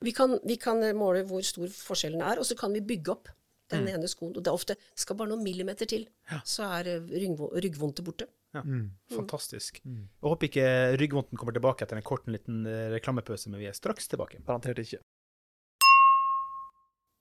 [0.07, 3.29] Vi kan, vi kan måle hvor stor forskjellen er, og så kan vi bygge opp
[3.70, 3.94] den Mm.
[3.96, 4.31] ene skoen.
[4.37, 6.07] Og det er ofte skal bare noen millimeter til,
[6.46, 8.29] så er eh, ryggvondtet borte.
[8.55, 8.62] Ja.
[9.12, 9.81] Fantastisk.
[9.85, 10.66] Jeg håper ikke
[11.01, 14.38] ryggvondten kommer tilbake etter en kort liten eh, reklamepause, men vi er straks tilbake.
[14.46, 15.03] Garantert ikke.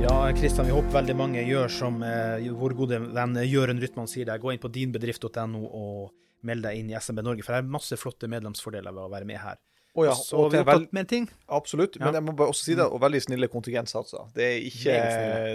[0.00, 4.28] Ja, Kristian, vi håper veldig mange gjør som eh, vår gode venn Jørund Rytman sier
[4.28, 4.38] der.
[4.42, 6.12] Gå inn på dinbedrift.no og
[6.46, 9.26] meld deg inn i SMB Norge, for det er masse flotte medlemsfordeler ved å være
[9.28, 9.58] med her.
[9.96, 11.28] Å ja, så og vi har tatt med en ting.
[11.56, 11.96] absolutt.
[12.02, 14.26] Men jeg må bare også si det, og veldig snille kontingentsatser.
[14.36, 14.96] Det er ikke,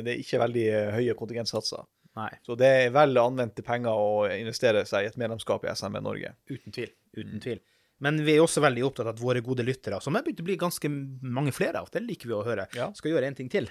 [0.08, 1.86] det er ikke veldig eh, høye kontingentsatser.
[2.18, 6.02] Nei, Så det er vel anvendte penger å investere seg i et medlemskap i SMB
[6.04, 6.34] Norge.
[6.50, 6.90] uten tvil.
[7.16, 7.62] Uten tvil.
[8.02, 10.48] Men vi er også veldig opptatt av at våre gode lyttere, som er begynt å
[10.50, 10.90] bli ganske
[11.22, 12.90] mange flere av, det liker vi å høre, Ja.
[12.98, 13.70] skal gjøre en ting til.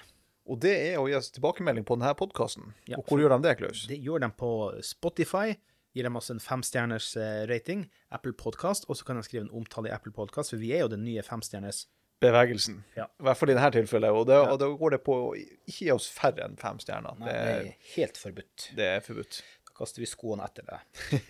[0.49, 2.73] Og det er å gi oss tilbakemelding på denne podkasten.
[2.89, 3.83] Ja, og hvor gjør de det, Klaus?
[3.87, 4.49] Det gjør de på
[4.83, 5.53] Spotify.
[5.93, 7.85] Gir dem oss en femstjerners eh, rating.
[8.15, 8.85] Apple Podcast.
[8.89, 11.03] Og så kan de skrive en omtale i Apple Podcast, for vi er jo den
[11.05, 11.85] nye femstjerners
[12.21, 12.83] Bevegelsen.
[12.93, 13.07] Ja.
[13.17, 14.13] I hvert fall i dette tilfellet.
[14.13, 14.51] Og, det, Ja.
[14.53, 17.15] og da går det på å ikke gi oss færre enn fem stjerner.
[17.17, 18.67] Nei, Det, er- helt forbudt.
[18.77, 19.39] det er forbudt.
[19.65, 20.77] Da kaster vi skoene etter det.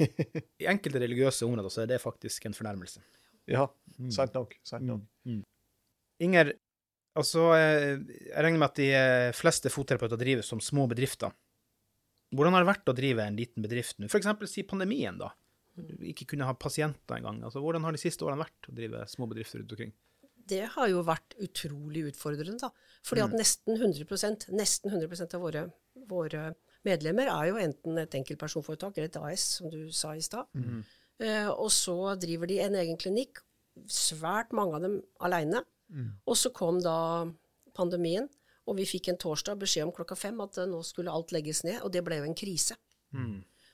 [0.66, 3.00] I enkelte religiøse områder så er det faktisk en fornærmelse.
[3.48, 3.70] Ja,
[4.12, 4.58] sant nok.
[4.68, 5.08] Sant nok.
[6.22, 6.52] Inger,
[7.20, 11.34] altså, jeg regner med at de eh, fleste fotterapeuter drives som små bedrifter.
[12.32, 14.08] Hvordan har det vært å drive en liten bedrift nå?
[14.12, 15.34] For eksempel si pandemien, da.
[16.08, 17.42] Ikke kunne ha pasienter engang.
[17.48, 19.94] Altså, hvordan har de siste årene vært å drive små bedrifter rundt omkring?
[20.52, 22.72] Det har jo vært utrolig utfordrende, da.
[23.08, 25.66] Fordi at nesten 100% nesten 100 av våre,
[26.10, 26.48] våre
[26.88, 30.50] medlemmer er jo enten et enkeltpersonforetak eller et AS, som du sa i stad.
[31.22, 33.44] Eh, og så driver de en egen klinikk,
[33.92, 35.64] svært mange av dem aleine.
[36.26, 36.98] Og så kom da
[37.78, 38.30] pandemien,
[38.70, 41.64] og vi fikk en torsdag beskjed om klokka fem at eh, nå skulle alt legges
[41.68, 42.78] ned, og det ble jo en krise.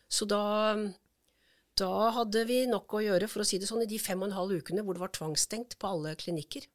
[0.07, 0.73] Så da,
[1.77, 4.29] da hadde vi nok å gjøre, for å si det sånn, i de fem og
[4.29, 6.65] en halv ukene hvor det var tvangsstengt på alle klinikker.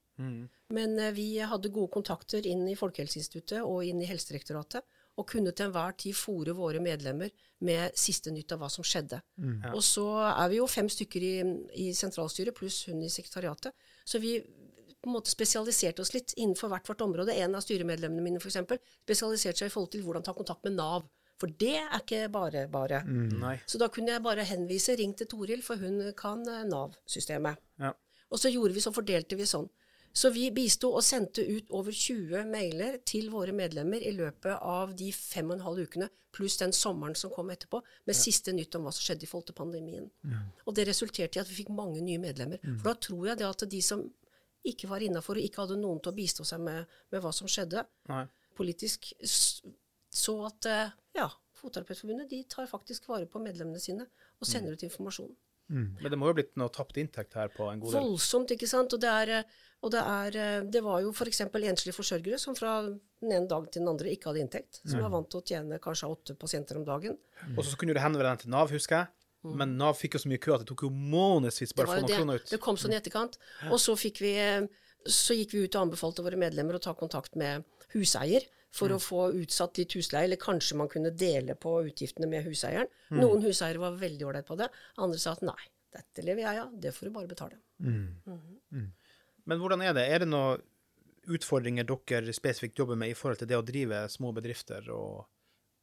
[0.76, 4.84] Men eh, vi hadde gode kontakter inn i Folkehelseinstituttet og inn i Helsedirektoratet,
[5.20, 7.28] og kunne til enhver tid fòre våre medlemmer
[7.60, 9.18] med siste nytt av hva som skjedde.
[9.74, 11.34] Og så er vi jo fem stykker i,
[11.84, 13.74] i sentralstyret, pluss hun i sekretariatet,
[14.08, 14.38] så vi
[15.02, 17.34] på en måte spesialiserte oss litt innenfor hvert vårt område.
[17.42, 20.78] En av styremedlemmene mine for eksempel, spesialiserte seg i forhold til hvordan ta kontakt med
[20.78, 21.08] Nav.
[21.42, 23.02] For det er ikke bare bare.
[23.02, 27.58] Mm, Så da kunne jeg bare henvise, ring til Toril, for hun kan eh, Nav-systemet.
[27.82, 27.92] Ja.
[28.30, 29.66] Og så gjorde vi så fordelte vi sånn.
[30.14, 34.92] Så vi bisto og sendte ut over 20 mailer til våre medlemmer i løpet av
[34.94, 38.76] de fem og en halv ukene, pluss den sommeren som kom etterpå, med siste nytt
[38.76, 40.10] om hva som skjedde i forhold til pandemien.
[40.66, 42.60] Og det resulterte i at vi fikk mange nye medlemmer.
[42.76, 44.04] For da tror jeg det at de som
[44.68, 47.50] ikke var innafor og ikke hadde noen til å bistå seg med, med hva som
[47.50, 48.24] skjedde Nei.
[48.58, 51.28] politisk, så at eh, ja,
[51.62, 55.30] Fotterapeutforbundet de tar faktisk vare på medlemmene sine og sender ut informasjon.
[55.72, 58.04] Men det må jo ha blitt noe tapt inntekt her på en god del.
[58.04, 58.92] Voldsomt, ikke sant.
[58.92, 61.44] Og det, er, eh, og det, er, eh, det var jo f.eks.
[61.46, 64.82] enslige forsørgere som fra den ene dagen til den andre ikke hadde inntekt.
[64.82, 67.16] Som var vant til å tjene kanskje åtte pasienter om dagen.
[67.54, 69.21] Og så kunne du henvende deg til Nav, husker jeg.
[69.44, 71.76] Men Nav fikk jo så mye kø at det tok jo månedsvis Mm.
[71.76, 72.50] Bare å få noen kroner ut.
[72.50, 73.38] Det kom sånn i etterkant.
[73.70, 74.66] Og så vi eh,
[75.04, 78.94] så gikk vi ut og anbefalte våre medlemmer å ta kontakt med huseier for Mm.
[78.96, 82.86] å få utsatt litt husleie, eller kanskje man kunne dele på utgiftene med huseieren.
[83.10, 83.18] Mm.
[83.20, 85.58] Noen huseiere var veldig ålreit på det, andre sa at nei,
[85.92, 87.58] dette lever jeg av, det får du bare betale.
[89.44, 90.06] Men hvordan er det?
[90.08, 90.62] Er det noen
[91.32, 95.26] utfordringer dere spesifikt jobber med i forhold til det å drive små bedrifter, og,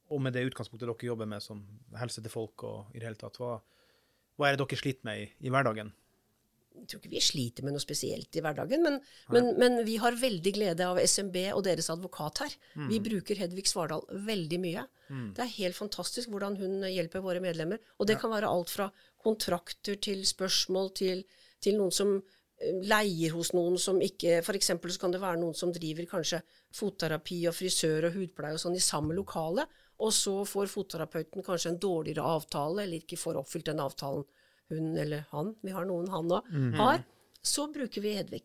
[0.09, 1.61] og med det utgangspunktet dere jobber med som
[1.99, 3.39] helse til folk og i det hele tatt?
[3.41, 3.57] Hva,
[4.39, 5.91] hva er det dere sliter med i, i hverdagen?
[6.79, 8.99] Jeg tror ikke vi sliter med noe spesielt i hverdagen, men,
[9.33, 12.55] men, men vi har veldig glede av SMB og deres advokat her.
[12.87, 14.85] Vi bruker Hedvig Svardal veldig mye.
[15.35, 17.81] Det er helt fantastisk hvordan hun hjelper våre medlemmer.
[17.97, 18.87] Og det kan være alt fra
[19.19, 21.25] kontrakter til spørsmål til,
[21.59, 22.19] til noen som
[22.59, 26.41] leier hos noen som ikke For eksempel så kan det være noen som driver kanskje
[26.75, 29.63] fotterapi og frisør og hudpleie og sånn i samme lokale,
[29.99, 34.27] og så får fotterapeuten kanskje en dårligere avtale, eller ikke får oppfylt den avtalen
[34.69, 37.01] hun eller han, vi har noen han òg, har,
[37.41, 38.41] så bruker vi Hedvig,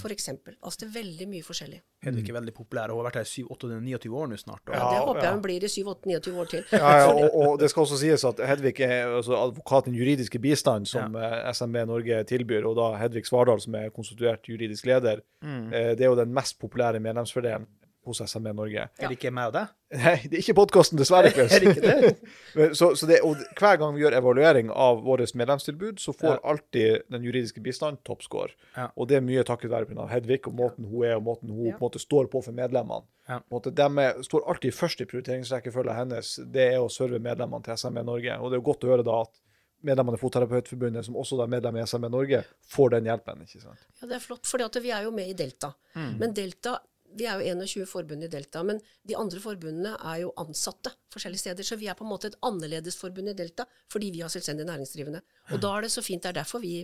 [0.00, 0.54] for eksempel.
[0.62, 1.78] Altså det er veldig mye forskjellig.
[2.04, 4.60] Hedvig er veldig populær, og har vært her i 7-28-29 år nå snart.
[4.68, 6.64] Og, Ja, det håper jeg hun blir i 7-8-29 år til.
[6.72, 10.86] Ja, ja, og, og det skal også sies at Hedvig er altså advokaten juridiske bistand
[10.90, 11.52] som ja.
[11.56, 15.24] SMB Norge tilbyr, og da Hedvig Svardal, som er konstituert juridisk leder.
[15.44, 17.66] Eh, Det er jo den mest populære medlemsfordelen
[18.10, 18.86] hos SME Norge.
[18.98, 19.72] Er det ikke meg og deg?
[20.04, 21.30] Nei, det er ikke podkasten, dessverre.
[21.34, 21.52] Chris.
[21.56, 22.72] Er det ikke det?
[22.78, 26.40] Så, så det, og hver gang vi gjør evaluering av vårt medlemstilbud, så får Ja.
[26.52, 28.50] alltid den juridiske bistand toppscore.
[28.76, 28.88] Ja.
[28.96, 31.66] Og det er mye takket være av Hedvig og måten hun er, og måten hun
[31.66, 31.76] Ja.
[31.78, 33.06] på en måte står på for medlemmene.
[33.28, 33.38] Ja.
[33.40, 36.34] På en måte, de er, står alltid først i prioriteringsrekkefølgen hennes.
[36.52, 38.38] Det er å serve medlemmene til SME Norge.
[38.40, 39.40] Og det er jo godt å høre da at
[39.84, 43.42] medlemmene i Fotterapeutforbundet, som også er medlem i SME Norge, får den hjelpen.
[43.44, 43.82] ikke sant?
[44.00, 45.74] Ja, det er flott, for vi er jo med i Delta.
[45.94, 46.78] Men Delta
[47.16, 51.44] vi er jo 21 forbund i Delta, men de andre forbundene er jo ansatte forskjellige
[51.44, 51.66] steder.
[51.66, 54.66] Så vi er på en måte et annerledes forbund i Delta fordi vi har selvstendig
[54.68, 55.22] næringsdrivende.
[55.54, 56.22] Og da er det så fint.
[56.26, 56.76] Det er derfor vi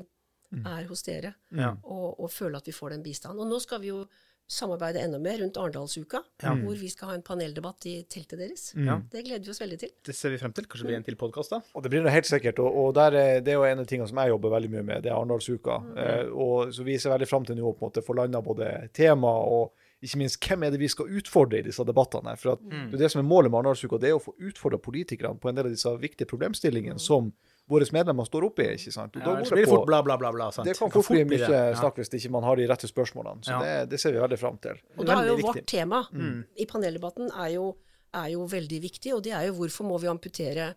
[0.50, 1.76] er hos dere Ja.
[1.84, 3.38] og, og føler at vi får den bistanden.
[3.44, 4.04] Og nå skal vi jo
[4.50, 8.64] samarbeide enda mer rundt Arendalsuka, hvor vi skal ha en paneldebatt i teltet deres.
[8.74, 8.96] Ja.
[9.12, 9.92] Det gleder vi oss veldig til.
[10.08, 10.66] Det ser vi frem til.
[10.66, 11.60] Kanskje det blir en til podkast, da?
[11.78, 12.58] Og det blir det helt sikkert.
[12.58, 14.82] Og, og der er, det er jo en av tingene som jeg jobber veldig mye
[14.88, 15.76] med, det er Arendalsuka.
[16.02, 18.42] Eh, og så vi ser veldig frem til nå å på en måte få landa
[18.42, 19.70] både tema og
[20.02, 22.32] ikke minst hvem er det vi skal utfordre i disse debattene.
[22.40, 24.78] For at det, er det som er målet med Arendalsuka, det er å få utfordra
[24.80, 27.32] politikerne på en del av disse viktige problemstillingene som
[27.70, 28.70] våre medlemmer står oppe i.
[28.74, 29.14] ikke sant?
[29.16, 30.32] Og da Ja, går det på- fort bla, bla, bla.
[30.32, 30.66] bla sant?
[30.66, 31.38] det kan fort bli mye.
[31.38, 31.74] Ja.
[31.78, 33.44] snakk hvis ikke man har de rette spørsmålene.
[33.44, 33.60] Så Ja.
[33.60, 34.80] det, det ser vi veldig fram til.
[34.98, 37.76] Og da er jo vårt tema tema i paneldebatten er jo,
[38.14, 40.74] er jo veldig viktig, og det er jo hvorfor må vi amputere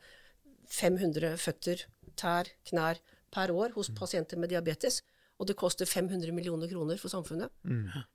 [0.70, 3.00] 500 føtter, tær, knær
[3.34, 5.02] per år hos pasienter med diabetes.
[5.44, 7.52] Og det koster 500 millioner kroner for samfunnet.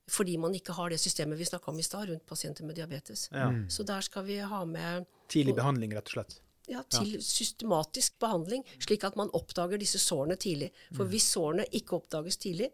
[0.08, 3.26] Fordi man ikke har det systemet vi snakka om i stad rundt pasienter med diabetes.
[3.34, 3.50] Ja.
[3.68, 6.38] Så der skal vi ha med Tidlig behandling, rett og slett.
[6.68, 10.70] ja, til systematisk behandling, slik at man oppdager disse sårene tidlig.
[10.96, 12.70] For hvis sårene ikke oppdages tidlig,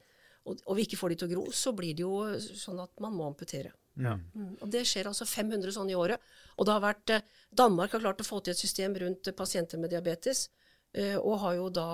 [0.46, 3.00] og, og vi ikke får de til å gro, så blir det jo sånn at
[3.00, 3.72] man må amputere.
[3.96, 4.16] Ja.
[4.34, 6.20] Mm, Og det skjer altså 500 sånne i året.
[6.58, 7.22] Og det har vært, eh,
[7.54, 10.48] Danmark har klart å få til et system rundt eh, pasienter med diabetes,
[10.94, 11.87] og har jo da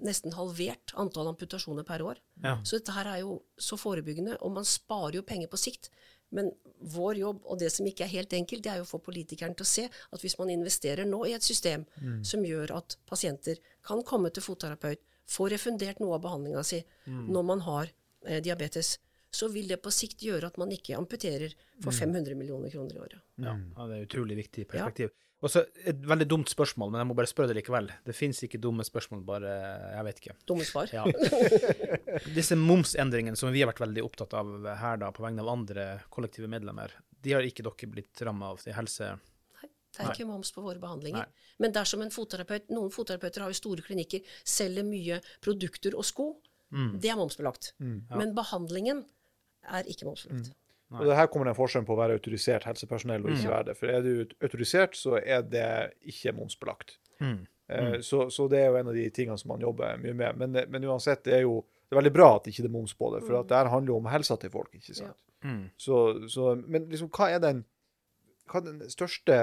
[0.00, 2.20] nesten halvert antall amputasjoner per år.
[2.40, 2.54] Ja.
[2.64, 5.90] Så dette her er jo så forebyggende, og man sparer jo penger på sikt.
[6.34, 6.48] Men
[6.80, 9.54] vår jobb, og det som ikke er helt enkelt, det er jo å få politikeren
[9.56, 11.84] til å se at hvis man investerer nå i et system
[12.26, 17.46] som gjør at pasienter kan komme til fotterapeut, få refundert noe av behandlinga si når
[17.46, 17.90] man har
[18.26, 18.96] eh, diabetes,
[19.30, 23.00] så vil det på sikt gjøre at man ikke amputerer for 500 millioner kroner i
[23.02, 23.22] året.
[23.42, 25.10] Ja, ja, det er et utrolig viktig perspektiv.
[25.10, 27.90] Og så Et veldig dumt spørsmål, men jeg må bare spørre det likevel.
[28.06, 29.50] Det fins ikke dumme spørsmål, bare
[29.92, 30.36] Jeg vet ikke.
[30.48, 30.88] Dumme svar.
[30.94, 31.04] Ja.
[32.38, 35.86] Disse momsendringene som vi har vært veldig opptatt av her da, på vegne av andre
[36.08, 39.12] kollektive medlemmer, de har ikke dere blitt ramma av til helse...
[39.60, 41.24] Nei, det er ikke moms på våre behandlinger.
[41.28, 41.52] Nei.
[41.64, 46.32] Men dersom en fotterapeut, noen fotterapeuter har jo store klinikker, selger mye produkter og sko,
[46.66, 46.96] Mm.
[46.98, 47.68] det er momsbelagt.
[47.78, 49.04] Men behandlingen
[49.70, 50.48] er ikke momsbelagt.
[50.94, 53.76] Og det her kommer den forskjellen på å være autorisert helsepersonell og ikke være det.
[53.78, 55.68] For er du autorisert, så er det
[56.12, 56.98] ikke momsbelagt.
[57.18, 57.40] Mm.
[57.68, 60.38] Eh, Så, så det er jo en av de tingene som man jobber mye med.
[60.38, 62.94] Men, men uansett, det er jo det er veldig bra at ikke det er moms
[62.98, 64.70] på det, for at det her handler jo om helsa til folk.
[64.74, 65.18] ikke sant?
[65.46, 65.68] Mm.
[65.78, 65.98] Så,
[66.30, 67.60] så, men liksom, hva er den,
[68.50, 69.36] hva er den største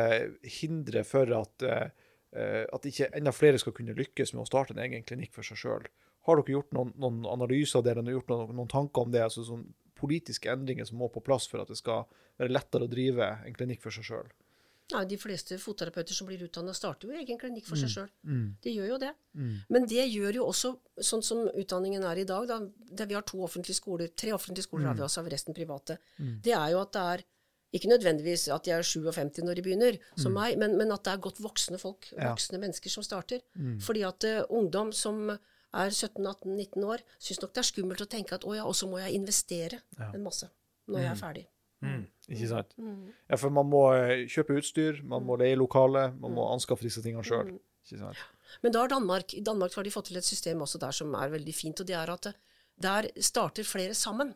[0.43, 4.83] hinderet for at, eh, at ikke enda flere skal kunne lykkes med å starte en
[4.83, 5.87] egen klinikk for seg sjøl?
[6.27, 9.23] Har dere gjort noen, noen analyser av det, eller gjort noen, noen tanker om det?
[9.23, 9.63] altså sånn
[10.03, 12.05] Politiske endringer som må på plass for at det skal
[12.41, 14.31] være lettere å drive en klinikk for seg sjøl?
[14.91, 18.09] Ja, de fleste fotterapeuter som blir utdanna, starter jo egen klinikk for seg sjøl.
[18.27, 18.47] Mm.
[18.61, 19.11] De gjør jo det.
[19.73, 22.59] Men det gjør jo også, sånn som utdanningen er i dag, da,
[22.91, 25.97] der vi har to offentlige skoler, tre offentlige skoler har vi også, av resten private,
[26.19, 27.25] det er jo at det er
[27.73, 31.15] ikke nødvendigvis at de er 57 når de begynner, som meg, men, men at det
[31.15, 33.41] er godt voksne folk, voksne mennesker som starter.
[33.81, 35.31] Fordi at uh, ungdom som
[35.73, 38.89] er 17-18-19 år, syns nok det er skummelt å tenke at å ja, og så
[38.89, 39.81] må jeg investere
[40.11, 40.49] en masse
[40.87, 41.45] når jeg er ferdig.
[42.31, 42.75] Ikke sant?
[43.27, 47.03] Ja, for man må eh, kjøpe utstyr, man må leie lokale, man må anskaffe disse
[47.03, 47.53] tingene sjøl.
[48.63, 51.11] Men da har Danmark, i Danmark har de fått til et system også der som
[51.19, 52.29] er veldig fint, og det er at
[52.81, 54.33] der starter flere sammen.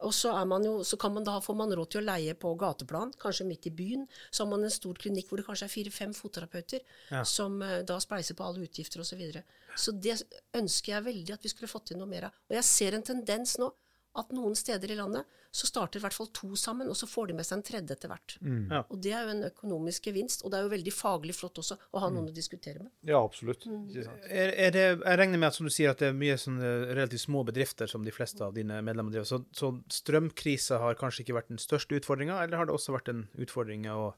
[0.00, 2.34] Og så, er man jo, så kan man da, får man råd til å leie
[2.34, 4.06] på gateplan, kanskje midt i byen.
[4.30, 7.24] Så har man en stor klinikk hvor det kanskje er fire-fem fotterapeuter Ja.
[7.24, 9.10] som eh, da spleiser på alle utgifter osv.
[9.12, 9.44] Så, videre.
[9.76, 10.16] så det
[10.54, 12.38] ønsker jeg veldig at vi skulle fått til noe mer av.
[12.48, 13.72] Og jeg ser en tendens nå
[14.18, 17.28] at noen steder i landet så starter i hvert fall to sammen, og så får
[17.28, 18.34] de med seg en tredje etter hvert.
[18.70, 18.80] Ja.
[18.90, 21.76] Og det er jo en økonomisk gevinst, og det er jo veldig faglig flott også
[21.94, 22.90] å ha noen å diskutere med.
[23.06, 23.66] Ja, absolutt.
[23.66, 23.84] Mm.
[24.28, 26.72] Er, er det, jeg regner med at som du sier, at det er mye sånne
[26.94, 29.26] relativt små bedrifter som de fleste av dine medlemmer driver.
[29.30, 33.10] Så, så strømkrisa har kanskje ikke vært den største utfordringa, eller har det også vært
[33.14, 33.86] en utfordring?
[33.90, 34.14] å-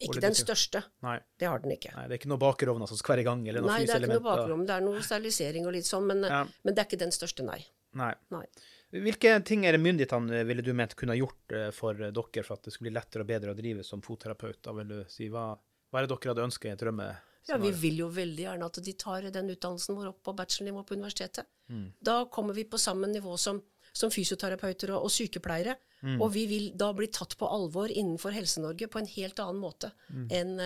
[0.00, 0.84] Ikke den største.
[1.02, 1.90] Nei, Det har den ikke.
[1.96, 3.46] nei, det er ikke noe bakerovner som skal i gang?
[3.48, 4.66] eller noe Nei, det er ikke noe bakerovn.
[4.66, 6.44] Det er noe sterilisering og litt sånn, men, Ja.
[6.64, 7.64] men det er ikke den største, nei.
[7.94, 8.12] Nei.
[8.30, 8.44] nei.
[8.88, 12.44] Hvilke ting er det myndighetene ville du ment kunne ha gjort eh, for eh, dere
[12.44, 14.60] for at det skulle bli lettere og bedre å drive som fotterapeut?
[14.64, 17.08] Da vil du si, hva, hva er det dere hadde ønska i et drømme?
[17.48, 20.82] Ja, Vi vil jo veldig gjerne at de tar den utdannelsen vår opp på bachelornivå
[20.84, 21.48] på universitetet.
[21.72, 21.86] Mm.
[22.04, 25.78] Da kommer vi på samme nivå som, som fysioterapeuter og, og sykepleiere.
[26.02, 26.18] Mm.
[26.20, 29.92] Og vi vil da bli tatt på alvor innenfor Helse-Norge på en helt annen måte
[30.08, 30.28] Mm.
[30.32, 30.60] enn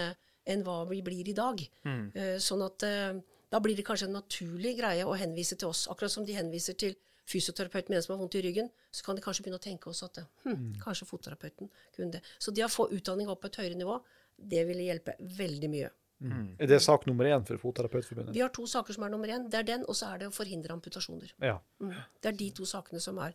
[0.46, 1.60] en hva vi blir i dag.
[1.86, 3.18] Uh, sånn at uh,
[3.50, 5.84] da blir det kanskje en naturlig greie å henvise til oss.
[5.90, 6.96] Akkurat som de henviser til
[7.28, 9.90] fysioterapeut med en som har vondt i ryggen, så kan de kanskje begynne å tenke
[9.90, 10.74] også at hm, Mm.
[10.82, 12.22] kanskje fotterapeuten kunne det.
[12.38, 14.00] Så det å få utdanning opp på et høyere nivå,
[14.38, 15.90] det ville hjelpe veldig mye.
[16.22, 18.34] Er det sak nummer én for Fotterapeutforbundet?
[18.34, 19.48] Vi har to saker som er nummer én.
[19.50, 21.32] Det er den, og så er det å forhindre amputasjoner.
[21.42, 21.56] Ja.
[21.82, 21.96] Mm.
[22.22, 23.34] Det er de to sakene som er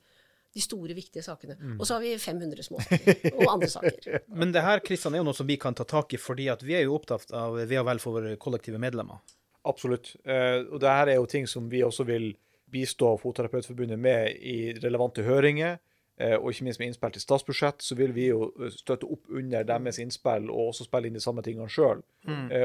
[0.55, 1.57] De store, viktige sakene.
[1.77, 3.33] Og så har vi 500 småsaker.
[3.35, 4.21] Og andre saker.
[4.39, 6.63] Men det her Kristian, er jo noe som vi kan ta tak i, fordi at
[6.63, 9.19] vi er jo opptatt av ve og vel for våre kollektive medlemmer.
[9.67, 10.15] Absolutt.
[10.23, 12.31] Eh, og det her er jo ting som vi også vil
[12.71, 15.77] bistå Fotterapeutforbundet med i relevante høringer.
[16.19, 19.29] eh, Og ikke minst med innspill til statsbudsjett, så vil vi jo eh, støtte opp
[19.29, 22.01] under deres innspill og også spille inn de samme tingene sjøl.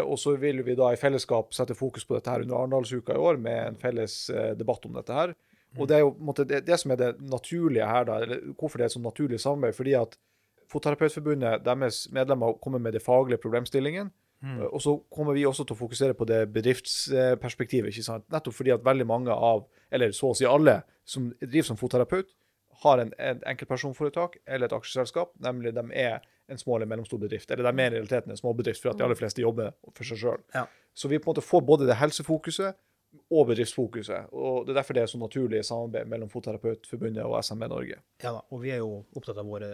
[0.03, 3.19] Og så vil vi da i fellesskap sette fokus på dette her under Arendalsuka i
[3.21, 5.35] år, med en felles eh, debatt om dette her.
[5.79, 8.77] Og det er jo måte, det, det som er det naturlige her, da, eller hvorfor
[8.79, 9.75] det er et sånn naturlig samarbeid.
[9.77, 10.19] fordi at
[10.73, 14.11] Fotterapeutforbundet, deres medlemmer, kommer med de faglige problemstillingene.
[14.43, 17.93] Og så kommer vi også til å fokusere på det bedriftsperspektivet.
[17.93, 18.27] ikke sant?
[18.33, 22.33] Nettopp fordi at veldig mange av, eller så å si alle, som driver som fotterapeut,
[22.83, 27.51] har en, en enkeltpersonforetak eller et aksjeselskap, nemlig de er en små eller mellomstor bedrift.
[27.51, 30.19] Eller de er i realiteten en småbedrift, for at de aller fleste jobber for seg
[30.19, 30.43] sjøl.
[30.57, 30.67] Ja.
[30.95, 32.81] Så vi på en måte får både det helsefokuset
[33.33, 34.33] og bedriftsfokuset.
[34.33, 37.99] og Det er derfor det er så naturlig samarbeid mellom Fotterapeutforbundet og SMB Norge.
[38.25, 39.73] Ja da, og vi er jo opptatt av våre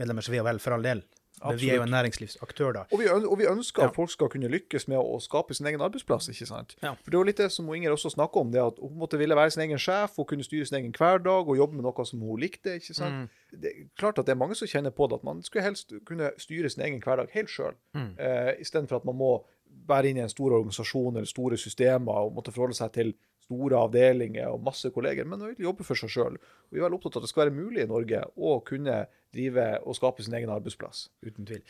[0.00, 1.04] medlemmer, så vi er vel, for all del.
[1.44, 2.82] Men vi er jo en næringslivsaktør, da.
[2.92, 3.88] Og vi, og vi ønsker Ja.
[3.88, 6.28] at folk skal kunne lykkes med å, skape sin egen arbeidsplass.
[6.28, 6.76] ikke sant?
[6.82, 6.92] Ja.
[6.94, 9.34] For Det jo litt det som Inger også snakker om, det at hun måtte ville
[9.34, 12.20] være sin egen sjef og kunne styre sin egen hverdag og jobbe med noe som
[12.20, 12.74] hun likte.
[12.78, 13.14] ikke sant?
[13.14, 13.60] Mm.
[13.60, 15.92] Det er klart at det er mange som kjenner på det, at man skulle helst
[16.06, 18.14] kunne styre sin egen hverdag helt sjøl, Mm.
[18.18, 19.44] eh, istedenfor at man må
[19.88, 23.80] være inne i en stor organisasjon eller store systemer og måtte forholde seg til store
[23.86, 26.38] avdelinger og masse kolleger, men egentlig jobbe for seg sjøl.
[26.70, 29.02] Vi er veldig opptatt av at det skal være mulig i Norge å kunne
[29.32, 31.06] drive og skape sin egen arbeidsplass.
[31.24, 31.62] Uten tvil.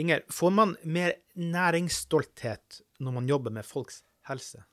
[0.00, 4.64] Inger, får man mer næringsstolthet når man jobber med folks helse?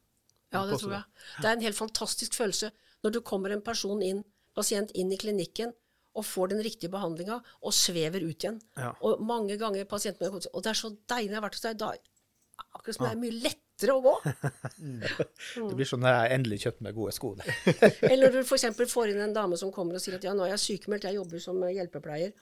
[0.52, 1.28] Ja, det tror jeg.
[1.40, 4.26] Det er en helt fantastisk følelse når du kommer en person inn,
[4.58, 5.72] pasient inn i klinikken
[6.18, 8.60] og får den riktige behandlinga og svever ut igjen.
[8.78, 8.92] Ja.
[9.06, 11.80] Og mange ganger pasienten og det er så deilig jeg har vært hos deg.
[11.80, 11.94] Da,
[12.76, 13.38] akkurat som det er mye
[13.82, 14.16] lettere å gå.
[15.72, 17.34] Det blir sånn at jeg endelig kjøpt meg gode sko.
[18.12, 18.66] Eller når du f.eks.
[18.92, 21.18] får inn en dame som kommer og sier at ja, nå er jeg sykemeldt, jeg
[21.18, 22.34] jobber som hjelpepleier.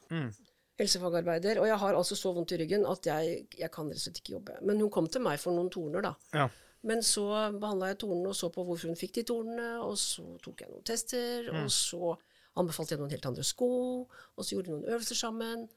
[0.79, 1.59] Helsefagarbeider.
[1.59, 4.21] Og jeg har altså så vondt i ryggen at jeg, jeg kan rett og slett
[4.21, 4.57] ikke jobbe.
[4.63, 6.15] Men hun kom til meg for noen torner, da.
[6.35, 6.47] Ja.
[6.87, 7.25] Men så
[7.59, 10.71] behandla jeg tornene og så på hvorfor hun fikk de tornene, og så tok jeg
[10.71, 12.13] noen tester, og så
[12.59, 13.67] anbefalte jeg noen helt andre sko,
[14.07, 15.67] og så gjorde vi noen øvelser sammen.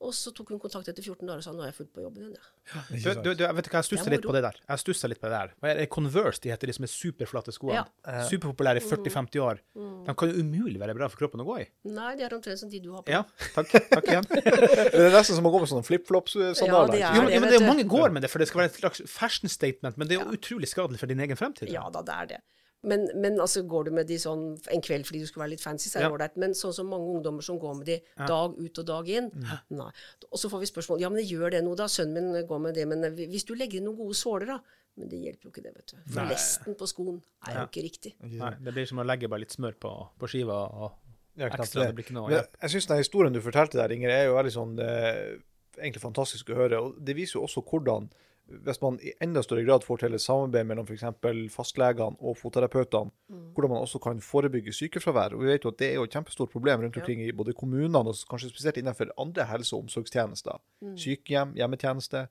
[0.00, 2.00] Og så tok hun kontakt etter 14 dager og sa nå er jeg fullt på
[2.00, 2.36] jobben igjen.
[2.70, 2.82] Ja.
[2.88, 4.56] Du, du, du, jeg vet ikke, jeg stusser er litt på det der.
[4.64, 5.50] Jeg stusser litt på det der.
[5.60, 7.82] Hva er det Converse, de heter de som er superflate skoene.
[7.82, 8.22] Ja.
[8.30, 9.60] Superpopulære i 40-50 år.
[10.06, 11.66] De kan jo umulig være bra for kroppen å gå i.
[11.92, 13.12] Nei, de er omtrent som de du har på.
[13.12, 13.26] Ja,
[13.58, 13.74] takk.
[13.92, 14.28] Takk igjen.
[14.40, 16.96] Det er nesten som å gå med sånne flipflops-sandaler.
[16.96, 18.72] Ja, det jo, men det er jo mange går med det, for det skal være
[18.72, 21.68] et slags fashion statement, men det er jo utrolig skadelig for din egen fremtid.
[21.72, 22.40] Ja da, det er det.
[22.82, 25.60] Men, men altså, går du med de sånn en kveld fordi du skulle være litt
[25.60, 26.14] fancy, så er det Ja.
[26.16, 26.36] ålreit.
[26.40, 29.30] Men sånn som mange ungdommer som går med de dag ut og dag inn
[29.68, 29.90] Nei.
[30.32, 31.84] Og så får vi spørsmål ja, men det gjør det noe, da.
[31.92, 32.86] Sønnen min går med det.
[32.88, 34.60] Men eh, hvis du legger inn noen gode såler, da
[34.96, 35.96] Men det hjelper jo ikke det, vet du.
[36.12, 38.14] For lesten på skoen er jo ikke riktig.
[38.20, 40.96] Nei, det blir som å legge bare litt smør på, på skiva og
[41.38, 41.84] ekstra.
[41.86, 41.94] det.
[41.94, 42.56] Blir ikke noe Men hjelp.
[42.64, 45.36] jeg syns den historien du fortalte der, Inger, er jo veldig sånn eh,
[45.78, 46.80] egentlig fantastisk å høre.
[46.82, 48.10] og Det viser jo også hvordan,
[48.50, 51.06] hvis man i enda større grad får til et samarbeid mellom f.eks.
[51.54, 53.12] fastlegene og fotterapeutene,
[53.54, 55.36] hvordan man også kan forebygge sykefravær.
[55.36, 57.52] Og vi vet jo at Det er jo et kjempestort problem rundt omkring i både
[57.52, 60.60] kommunene og kanskje spesielt innenfor andre helse- og omsorgstjenester.
[60.96, 62.26] Sykehjem, hjemmetjeneste.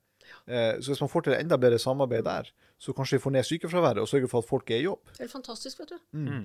[0.46, 3.44] Eh, så hvis man får til enda bedre samarbeid der, så kanskje vi får ned
[3.44, 5.10] sykefraværet og sørger for at folk er i jobb.
[5.16, 5.98] Det er fantastisk, vet du.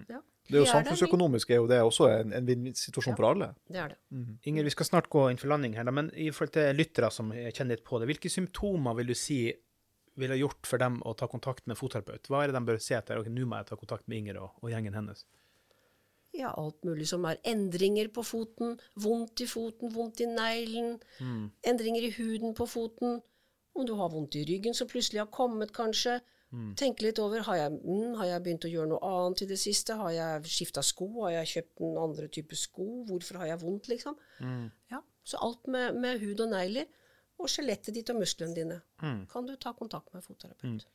[0.10, 0.22] Ja.
[0.46, 3.54] Det er jo Samfunnsøkonomisk er jo det også en, en vinn-situasjon for alle.
[3.72, 4.26] Det er det.
[4.44, 7.32] Inger, vi skal snart gå inn for landing her, men i forhold til lyttere som
[7.34, 9.40] kjenner litt på det, hvilke symptomer vil du si
[10.20, 12.28] ville gjort for dem å ta kontakt med fotterapeut?
[12.32, 13.20] Hva er det de bør se etter?
[13.20, 15.26] Ok, nå må jeg ta kontakt med Inger og, og gjengen hennes.
[16.36, 20.98] Ja, alt mulig som er endringer på foten, vondt i foten, vondt i neglen,
[21.64, 23.22] endringer i huden på foten,
[23.76, 26.18] om du har vondt i ryggen som plutselig har kommet, kanskje.
[26.80, 29.58] Tenk litt over har jeg, mm, har jeg begynt å gjøre noe annet i det
[29.60, 29.96] siste.
[30.00, 31.08] Har jeg skifta sko?
[31.26, 32.86] Har jeg kjøpt en andre type sko?
[33.10, 34.16] Hvorfor har jeg vondt, liksom?
[34.92, 36.86] Ja, Så alt med, med hud og negler,
[37.40, 38.82] og skjelettet ditt og musklene dine,
[39.32, 40.86] kan du ta kontakt med fotterapeut.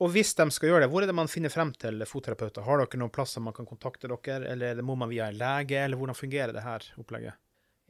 [0.00, 2.62] Og hvis de skal gjøre det, hvor er det man finner frem til fotterapeuter?
[2.64, 5.96] Har dere noen plasser man kan kontakte dere, eller må man via en lege, eller
[6.00, 7.34] hvordan fungerer det her opplegget?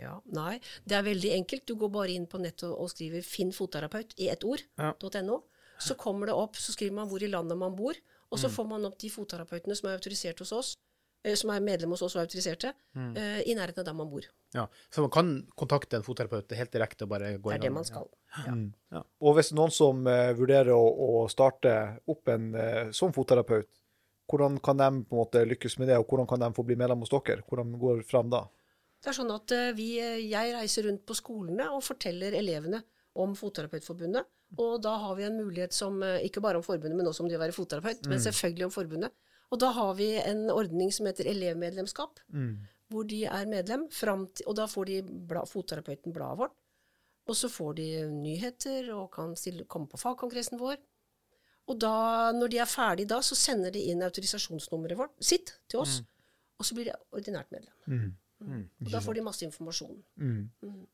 [0.00, 1.66] Ja, Nei, det er veldig enkelt.
[1.68, 4.94] Du går bare inn på nettet og skriver 'finn fotterapeut' i ett ord, Ja.
[5.22, 5.44] .no.
[5.78, 7.94] Så kommer det opp, så skriver man hvor i landet man bor,
[8.30, 8.42] og Mm.
[8.42, 10.76] så får man opp de fotterapeutene som er autorisert hos oss,
[11.36, 13.16] som er medlem hos oss og autoriserte, Mm.
[13.16, 14.22] eh, i nærheten av der man bor.
[14.54, 17.72] Ja, Så man kan kontakte en fotterapeut helt direkte og bare gå Det er det
[17.72, 18.08] man skal.
[18.90, 19.02] Ja.
[19.20, 20.80] Og hvis noen som eh, vurderer å,
[21.24, 23.68] å starte opp en eh, som fotterapeut,
[24.30, 26.76] hvordan kan de på en måte lykkes med det, og hvordan kan de få bli
[26.76, 27.42] medlem hos dere?
[27.48, 28.44] Hvordan går det fram da?
[29.02, 32.82] Det er sånn at eh, vi, eh, jeg reiser rundt på skolene og forteller elevene
[33.16, 34.24] om Fotterapeutforbundet.
[34.58, 37.28] Og da har vi en mulighet som, eh, ikke bare om forbundet, men også om
[37.28, 39.12] det å være fotterapeut, men selvfølgelig om forbundet.
[39.50, 42.20] Og da har vi en ordning som heter elevmedlemskap.
[42.90, 46.54] hvor de er medlem, til, og da får de bla, fotterapeuten bladet vårt.
[47.28, 50.76] Og så får de nyheter og kan stille, komme på fagkongressen vår.
[51.68, 55.78] Og da, når de er ferdig da, så sender de inn autorisasjonsnummeret vårt, sitt til
[55.84, 56.00] oss,
[56.58, 58.16] og så blir de ordinært medlem.
[58.82, 60.02] Og da får de masse informasjon.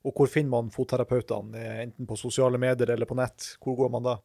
[0.04, 1.56] Og hvor finner man fotterapeutene?
[1.56, 3.56] Eh, Enten på sosiale medier eller på nett?
[3.62, 4.16] Hvor går man da?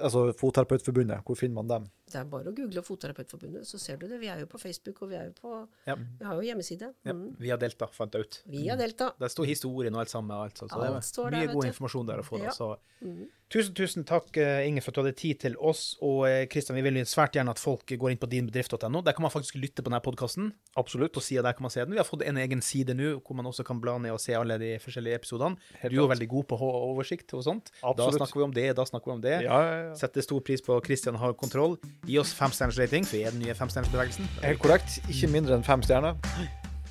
[0.00, 1.86] Altså Fotterapeutforbundet, hvor finner man dem?
[2.08, 4.18] Det er bare å google Fotterapeutforbundet, så ser du det.
[4.20, 5.94] Vi er jo på Facebook, og vi, er jo på, Ja.
[5.96, 6.92] vi har jo hjemmeside.
[7.04, 7.36] Ja, Mm.
[7.38, 8.42] via Delta, fant jeg ut.
[8.46, 9.12] Via Delta.
[9.18, 10.30] Der står historien og alt sammen.
[10.36, 11.68] og Alt, så, så Alt det er mye god du.
[11.68, 12.38] informasjon der å få.
[12.38, 12.50] Da, Ja.
[12.50, 12.76] så.
[13.02, 13.28] mm.
[13.50, 15.96] Tusen, tusen takk, Inge, Inger, for at du hadde tid til oss.
[16.02, 19.00] Og eh, Kristian, vi vil svært gjerne at folk går inn på dinbedrift.no.
[19.02, 20.52] Der kan man faktisk lytte på denne podkasten.
[20.76, 21.12] Absolutt.
[21.14, 21.92] På sida der kan man se den.
[21.92, 24.34] Vi har fått en egen side nå hvor man også kan bla ned og se
[24.36, 25.56] alle de forskjellige episodene.
[25.80, 27.70] Helt Du er jo veldig god på oversikt og sånt.
[27.80, 29.42] Da snakker vi om det, da snakker vi om det.
[29.44, 29.94] Ja, ja, ja.
[29.94, 31.78] Setter stor pris på at Kristian har kontroll.
[32.06, 34.28] Gi oss femstjerners rating, for vi er den nye femstjernersbevegelsen.
[34.44, 34.98] Helt korrekt.
[35.10, 36.18] Ikke mindre enn fem stjerner.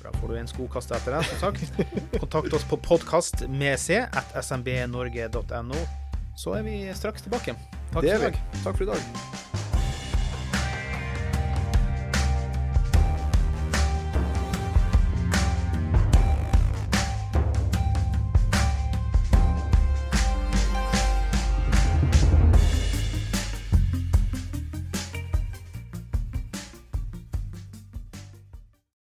[0.02, 1.80] Da får du en skokast etter den, som sagt.
[2.18, 5.86] Kontakt oss på podkast med c at smbnorge.no.
[6.38, 7.56] Så er vi straks tilbake.
[7.90, 8.42] Takk for i dag.
[8.62, 9.57] Takk for i dag.